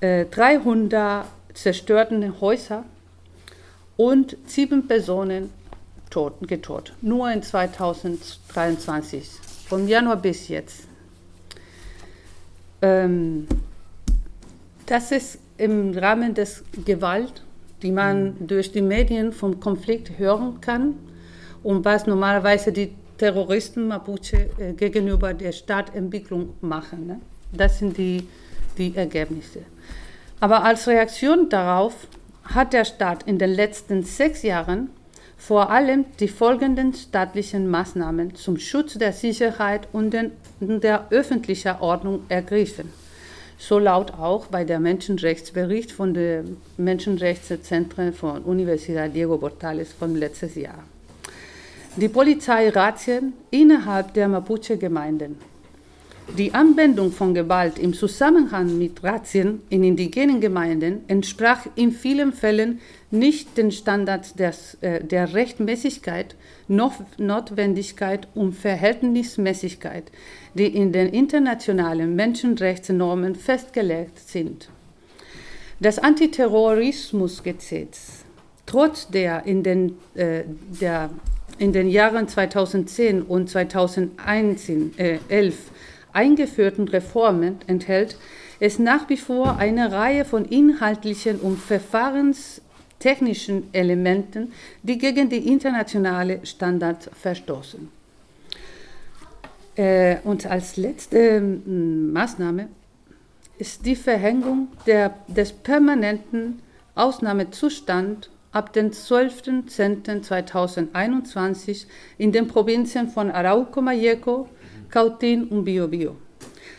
300 0.00 1.26
zerstörten 1.54 2.40
Häuser 2.40 2.84
und 3.96 4.36
sieben 4.46 4.86
Personen 4.86 5.50
tot, 6.08 6.34
getot. 6.46 6.94
Nur 7.02 7.30
in 7.30 7.42
2023, 7.42 9.28
von 9.66 9.88
Januar 9.88 10.16
bis 10.16 10.48
jetzt. 10.48 10.84
Ähm, 12.80 13.46
das 14.86 15.12
ist 15.12 15.38
im 15.58 15.96
Rahmen 15.96 16.34
des 16.34 16.64
Gewalt, 16.84 17.42
die 17.82 17.92
man 17.92 18.46
durch 18.46 18.72
die 18.72 18.82
Medien 18.82 19.32
vom 19.32 19.60
Konflikt 19.60 20.18
hören 20.18 20.60
kann 20.60 20.94
und 21.62 21.84
was 21.84 22.06
normalerweise 22.06 22.72
die 22.72 22.92
Terroristen 23.18 23.88
Mapuche 23.88 24.48
äh, 24.58 24.72
gegenüber 24.72 25.34
der 25.34 25.52
Stadtentwicklung 25.52 26.54
machen. 26.60 27.06
Ne? 27.06 27.20
Das 27.52 27.78
sind 27.78 27.96
die, 27.98 28.26
die 28.78 28.94
Ergebnisse. 28.94 29.62
Aber 30.40 30.62
als 30.64 30.86
Reaktion 30.86 31.48
darauf 31.48 32.06
hat 32.44 32.72
der 32.72 32.84
Staat 32.84 33.24
in 33.24 33.38
den 33.38 33.50
letzten 33.50 34.04
sechs 34.04 34.42
Jahren 34.42 34.90
vor 35.36 35.70
allem 35.70 36.04
die 36.20 36.28
folgenden 36.28 36.94
staatlichen 36.94 37.68
Maßnahmen 37.68 38.34
zum 38.34 38.58
Schutz 38.58 38.94
der 38.94 39.12
Sicherheit 39.12 39.88
und 39.92 40.14
der 40.60 41.06
öffentlichen 41.10 41.76
Ordnung 41.80 42.22
ergriffen. 42.28 42.92
So 43.60 43.80
laut 43.80 44.12
auch 44.12 44.46
bei 44.46 44.62
der 44.62 44.78
Menschenrechtsbericht 44.78 45.90
von 45.90 46.14
der 46.14 46.44
Menschenrechtszentren 46.76 48.12
von 48.12 48.42
Universidad 48.42 49.12
Diego 49.12 49.36
Portales 49.36 49.92
von 49.92 50.14
letztes 50.14 50.54
Jahr. 50.54 50.84
Die 51.96 52.08
Polizeirazzien 52.08 53.32
innerhalb 53.50 54.14
der 54.14 54.28
Mapuche-Gemeinden 54.28 55.36
die 56.36 56.52
Anwendung 56.52 57.10
von 57.10 57.32
Gewalt 57.34 57.78
im 57.78 57.94
Zusammenhang 57.94 58.76
mit 58.78 59.02
Razzien 59.02 59.62
in 59.70 59.82
indigenen 59.82 60.40
Gemeinden 60.40 61.00
entsprach 61.08 61.66
in 61.74 61.92
vielen 61.92 62.32
Fällen 62.32 62.80
nicht 63.10 63.56
den 63.56 63.72
Standards 63.72 64.34
des, 64.34 64.76
äh, 64.80 65.02
der 65.02 65.32
Rechtmäßigkeit, 65.32 66.36
noch 66.68 66.96
Notwendigkeit 67.16 68.28
und 68.34 68.52
Verhältnismäßigkeit, 68.52 70.12
die 70.54 70.66
in 70.66 70.92
den 70.92 71.08
internationalen 71.08 72.14
Menschenrechtsnormen 72.14 73.34
festgelegt 73.34 74.18
sind. 74.18 74.68
Das 75.80 75.98
Antiterrorismusgesetz, 75.98 78.24
trotz 78.66 79.08
der 79.08 79.46
in 79.46 79.62
den, 79.62 79.96
äh, 80.14 80.42
der 80.80 81.08
in 81.58 81.72
den 81.72 81.88
Jahren 81.88 82.28
2010 82.28 83.22
und 83.22 83.48
2011 83.48 84.90
äh, 84.98 85.18
eingeführten 86.18 86.88
Reformen 86.88 87.58
enthält 87.68 88.18
es 88.58 88.80
nach 88.80 89.08
wie 89.08 89.16
vor 89.16 89.58
eine 89.58 89.92
Reihe 89.92 90.24
von 90.24 90.44
inhaltlichen 90.44 91.38
und 91.38 91.60
verfahrenstechnischen 91.60 93.72
Elementen, 93.72 94.52
die 94.82 94.98
gegen 94.98 95.28
die 95.28 95.48
internationale 95.48 96.44
Standards 96.44 97.08
verstoßen. 97.22 97.88
Äh, 99.76 100.16
und 100.24 100.44
als 100.46 100.76
letzte 100.76 101.40
Maßnahme 101.40 102.66
ist 103.58 103.86
die 103.86 103.94
Verhängung 103.94 104.66
der, 104.86 105.14
des 105.28 105.52
permanenten 105.52 106.58
Ausnahmezustands 106.96 108.28
ab 108.50 108.72
dem 108.72 108.90
12.10.2021 108.90 111.86
in 112.18 112.32
den 112.32 112.48
Provinzen 112.48 113.08
von 113.08 113.30
Arauco, 113.30 113.80
Mayeco, 113.80 114.48
Cautin 114.90 115.44
und 115.44 115.64
Biobio, 115.64 116.16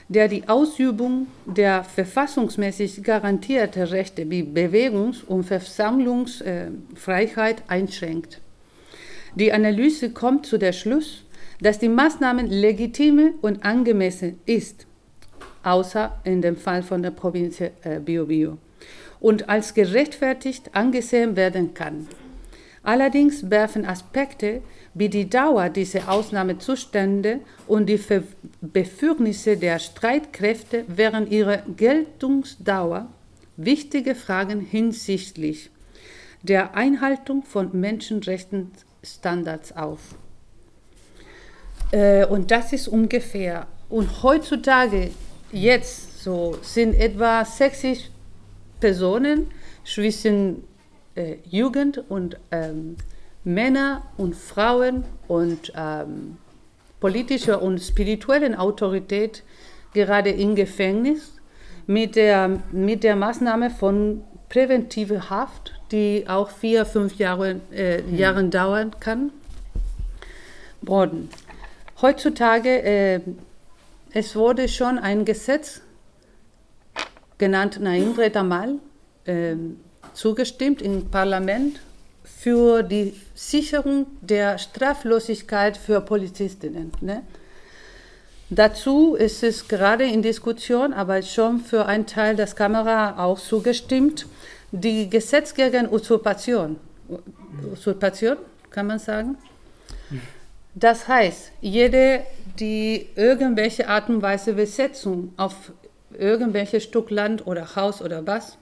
der 0.08 0.28
die 0.28 0.50
Ausübung 0.50 1.28
der 1.46 1.84
verfassungsmäßig 1.84 3.04
garantierten 3.04 3.84
Rechte 3.84 4.28
wie 4.30 4.44
Bewegungs- 4.44 5.24
und 5.24 5.44
Versammlungsfreiheit 5.44 7.64
einschränkt. 7.68 8.42
Die 9.36 9.54
Analyse 9.54 10.10
kommt 10.10 10.48
zu 10.48 10.58
der 10.58 10.74
Schluss, 10.74 11.24
dass 11.62 11.78
die 11.78 11.90
Maßnahme 11.90 12.44
legitime 12.44 13.34
und 13.42 13.64
angemessen 13.64 14.40
ist, 14.46 14.88
außer 15.64 16.20
in 16.24 16.42
dem 16.42 16.56
Fall 16.56 16.82
von 16.82 17.04
der 17.04 17.12
Provinz 17.12 17.62
äh, 17.62 17.72
Biobio, 18.04 18.58
und 19.20 19.50
als 19.50 19.74
gerechtfertigt 19.74 20.70
angesehen 20.74 21.36
werden 21.36 21.74
kann. 21.74 22.08
Allerdings 22.90 23.52
werfen 23.52 23.86
Aspekte 23.86 24.64
wie 24.96 25.10
die 25.10 25.30
Dauer 25.30 25.70
dieser 25.70 26.10
Ausnahmezustände 26.10 27.42
und 27.68 27.86
die 27.86 28.00
Befugnisse 28.62 29.58
der 29.58 29.78
Streitkräfte 29.78 30.86
während 30.88 31.30
ihrer 31.30 31.58
Geltungsdauer 31.78 33.08
wichtige 33.58 34.16
Fragen 34.16 34.62
hinsichtlich 34.62 35.70
der 36.42 36.74
Einhaltung 36.74 37.44
von 37.44 37.80
Menschenrechtsstandards 37.80 39.78
auf. 39.78 40.00
Äh, 41.92 42.26
und 42.26 42.50
das 42.50 42.74
ist 42.74 42.88
ungefähr. 42.88 43.68
Und 43.88 44.24
heutzutage, 44.24 45.12
jetzt 45.52 46.24
so, 46.24 46.58
sind 46.64 46.96
etwa 46.96 47.46
60 47.46 48.10
Personen 48.80 49.52
zwischen 49.86 50.64
äh, 51.16 51.36
Jugend 51.50 52.04
und 52.10 52.38
ähm, 52.52 52.98
Männer 53.44 54.04
und 54.18 54.36
Frauen 54.36 55.04
und 55.28 55.72
ähm, 55.76 56.38
politischer 57.00 57.62
und 57.62 57.80
spirituellen 57.80 58.56
Autorität 58.56 59.44
gerade 59.94 60.30
im 60.30 60.56
Gefängnis 60.56 61.34
mit 61.88 62.16
der, 62.16 62.60
mit 62.72 63.04
der 63.04 63.16
Maßnahme 63.16 63.70
von 63.70 64.24
präventiver 64.50 65.30
Haft, 65.30 65.74
die 65.92 66.26
auch 66.28 66.50
vier, 66.50 66.86
fünf 66.86 67.16
Jahre 67.16 67.62
äh, 67.72 68.02
mhm. 68.02 68.16
Jahren 68.16 68.52
dauern 68.52 68.92
kann, 69.00 69.32
wurden. 70.82 71.30
Heutzutage, 72.02 72.82
äh, 72.84 73.22
es 74.12 74.36
wurde 74.36 74.68
schon 74.68 74.98
ein 74.98 75.26
Gesetz 75.26 75.82
genannt 77.38 77.80
Naim 77.82 78.12
Retamal, 78.14 78.76
äh, 79.26 79.56
zugestimmt 80.14 80.82
im 80.82 81.10
Parlament 81.10 81.80
für 82.24 82.84
die 82.84 83.14
Sicherung 83.36 84.08
der 84.22 84.58
Straflosigkeit 84.58 85.78
für 85.78 86.02
Polizistinnen. 86.02 86.92
Ne? 87.02 87.24
Dazu 88.50 89.16
ist 89.16 89.44
es 89.44 89.68
gerade 89.68 90.06
in 90.06 90.22
Diskussion, 90.22 90.94
aber 90.94 91.22
schon 91.22 91.60
für 91.60 91.86
einen 91.86 92.06
Teil 92.06 92.36
der 92.36 92.48
Kamera 92.48 93.24
auch 93.24 93.40
zugestimmt, 93.40 94.26
die 94.72 95.10
Gesetz 95.10 95.54
gegen 95.54 95.88
Usurpation. 95.90 96.78
Usurpation, 97.74 98.38
kann 98.70 98.88
man 98.88 99.00
sagen? 99.00 99.38
Das 100.74 101.08
heißt, 101.08 101.52
jede, 101.62 102.24
die 102.60 103.08
irgendwelche 103.16 103.88
Art 103.88 104.10
und 104.10 104.22
Weise 104.22 104.54
Besetzung 104.54 105.34
auf 105.38 105.72
irgendwelches 106.18 106.84
Stück 106.84 107.12
Land 107.12 107.46
oder 107.46 107.76
Haus 107.76 108.02
oder 108.02 108.26
was, 108.26 108.58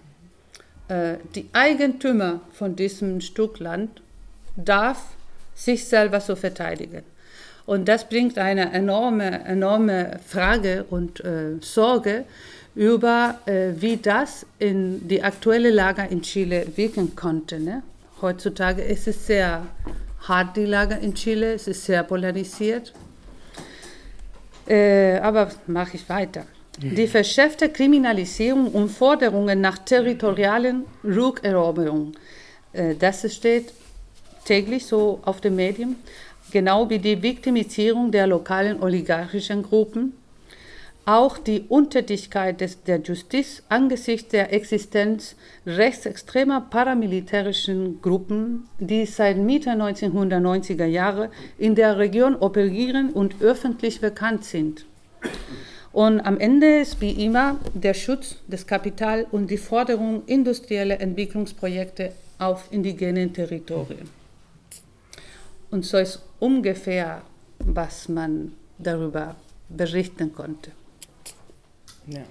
äh, 0.88 1.15
die 1.36 1.47
Eigentümer 1.54 2.41
von 2.54 2.76
diesem 2.76 3.21
Stück 3.21 3.60
Land 3.60 4.02
darf 4.56 5.04
sich 5.56 5.86
selber 5.86 6.21
so 6.21 6.36
verteidigen. 6.36 7.04
Und 7.65 7.88
das 7.88 8.08
bringt 8.08 8.38
eine 8.38 8.71
enorme, 8.71 9.43
enorme 9.45 10.19
Frage 10.26 10.86
und 10.89 11.23
äh, 11.23 11.58
Sorge 11.62 12.23
über, 12.76 13.39
äh, 13.45 13.73
wie 13.76 13.97
das 13.97 14.45
in 14.60 15.08
die 15.08 15.21
aktuelle 15.21 15.71
Lage 15.71 16.08
in 16.10 16.21
Chile 16.21 16.65
wirken 16.76 17.15
konnte. 17.15 17.60
Ne? 17.60 17.84
Heutzutage 18.21 18.82
ist 18.82 19.08
es 19.08 19.28
sehr 19.28 19.67
hart, 20.28 20.56
die 20.56 20.65
Lage 20.65 20.95
in 20.95 21.13
Chile, 21.13 21.54
es 21.54 21.67
ist 21.67 21.84
sehr 21.86 22.04
polarisiert. 22.04 22.93
Äh, 24.67 25.17
aber 25.19 25.52
mache 25.67 25.97
ich 25.97 26.08
weiter. 26.08 26.45
Die 26.80 27.08
verschärfte 27.08 27.70
Kriminalisierung 27.70 28.68
und 28.72 28.90
Forderungen 28.90 29.62
nach 29.62 29.80
territorialen 29.80 30.86
Rückeroberung, 31.04 32.12
äh, 32.72 32.94
das 32.94 33.34
steht 33.34 33.74
täglich 34.46 34.86
so 34.86 35.20
auf 35.24 35.42
den 35.42 35.56
Medien, 35.56 35.96
genau 36.52 36.88
wie 36.88 37.00
die 37.00 37.22
Viktimisierung 37.22 38.12
der 38.12 38.28
lokalen 38.28 38.80
oligarchischen 38.82 39.63
Gruppen, 39.63 40.13
auch 41.06 41.40
die 41.40 41.66
Untätigkeit 41.68 42.62
des, 42.62 42.84
der 42.84 43.00
Justiz 43.00 43.63
angesichts 43.70 44.30
der 44.30 44.54
Existenz 44.54 45.36
rechtsextremer 45.66 46.62
paramilitärischen 46.62 48.04
Gruppen, 48.04 48.70
die 48.78 49.08
seit 49.08 49.38
Mitte 49.38 49.72
1990er 49.72 50.86
Jahre 50.86 51.32
in 51.58 51.74
der 51.74 51.98
Region 51.98 52.36
operieren 52.36 53.10
und 53.13 53.42
öffentlich 53.42 54.00
bekannt 54.00 54.44
sind. 54.44 54.86
Und 55.98 56.22
am 56.22 56.40
Ende 56.40 56.82
ist 56.82 57.02
wie 57.02 57.26
immer 57.26 57.56
der 57.74 57.96
Schutz 57.96 58.36
des 58.46 58.68
Kapitals 58.68 59.26
und 59.32 59.50
die 59.50 59.58
Forderung 59.58 60.24
industrieller 60.28 61.02
Entwicklungsprojekte 61.02 62.14
auf 62.38 62.72
indigenen 62.72 63.34
Territorien. 63.34 64.08
Und 65.72 65.88
so 65.88 65.98
ist 65.98 66.22
ungefähr, 66.40 67.24
was 67.58 68.10
man 68.10 68.52
darüber 68.78 69.38
berichten 69.70 70.32
konnte. 70.36 70.72
Ja. 72.06 72.22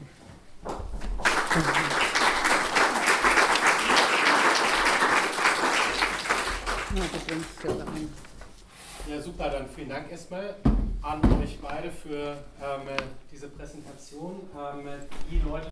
Ja, 9.10 9.20
super, 9.20 9.48
dann 9.48 9.66
vielen 9.74 9.88
Dank 9.88 10.12
erstmal 10.12 10.54
an 11.02 11.20
euch 11.42 11.58
beide 11.60 11.90
für 11.90 12.36
ähm, 12.60 12.88
diese 13.30 13.48
Präsentation. 13.48 14.40
Ähm, 14.54 14.88
die 15.30 15.38
Leute, 15.46 15.68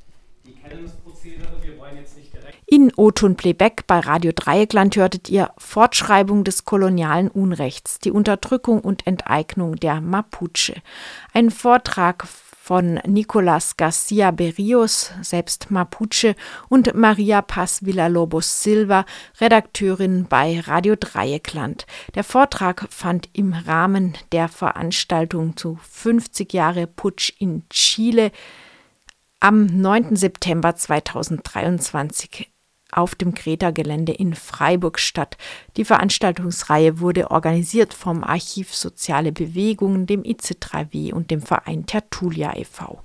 die 0.47 0.53
kennen 0.55 0.85
das 0.85 0.93
Prozedere, 0.97 1.49
wir 1.63 1.79
wollen 1.79 1.97
jetzt 1.97 2.17
nicht 2.17 2.33
direkt. 2.33 2.57
In 2.67 2.93
O-Ton 2.97 3.37
Playback 3.37 3.87
bei 3.87 4.01
Radio 4.01 4.33
Dreieckland 4.35 4.97
hörtet 4.97 5.29
ihr 5.31 5.51
Fortschreibung 5.59 6.45
des 6.45 6.65
kolonialen 6.65 7.29
Unrechts, 7.29 7.99
die 7.99 8.11
Unterdrückung 8.11 8.81
und 8.81 9.07
Enteignung 9.07 9.77
der 9.77 10.01
Mapuche. 10.01 10.83
Ein 11.33 11.51
Vortrag 11.51 12.27
von 12.65 12.95
Nicolas 13.07 13.77
Garcia 13.77 14.31
Berrios, 14.31 15.13
selbst 15.21 15.71
Mapuche, 15.71 16.35
und 16.71 16.95
Maria 16.95 17.43
Paz 17.43 17.85
Villalobos 17.85 18.63
Silva, 18.63 19.05
Redakteurin 19.39 20.25
bei 20.31 20.61
Radio 20.61 20.97
Dreieckland. 20.99 21.85
Der 22.15 22.25
Vortrag 22.25 22.87
fand 22.89 23.29
im 23.35 23.53
Rahmen 23.53 24.15
der 24.33 24.49
Veranstaltung 24.49 25.59
zu 25.59 25.79
50 25.83 26.55
Jahre 26.55 26.87
Putsch 26.87 27.35
in 27.39 27.69
Chile 27.69 28.33
am 29.41 29.67
9. 29.67 30.17
September 30.17 30.75
2023 30.75 32.54
auf 32.97 33.15
dem 33.15 33.35
Kreta-Gelände 33.35 34.13
in 34.13 34.35
Freiburg 34.35 34.99
statt. 34.99 35.37
Die 35.77 35.85
Veranstaltungsreihe 35.85 36.99
wurde 36.99 37.31
organisiert 37.31 37.95
vom 37.95 38.25
Archiv 38.25 38.75
Soziale 38.75 39.31
Bewegungen, 39.31 40.07
dem 40.07 40.23
IC3W 40.23 41.13
und 41.13 41.31
dem 41.31 41.43
Verein 41.43 41.87
Tertulia 41.87 42.57
e.V. 42.57 43.04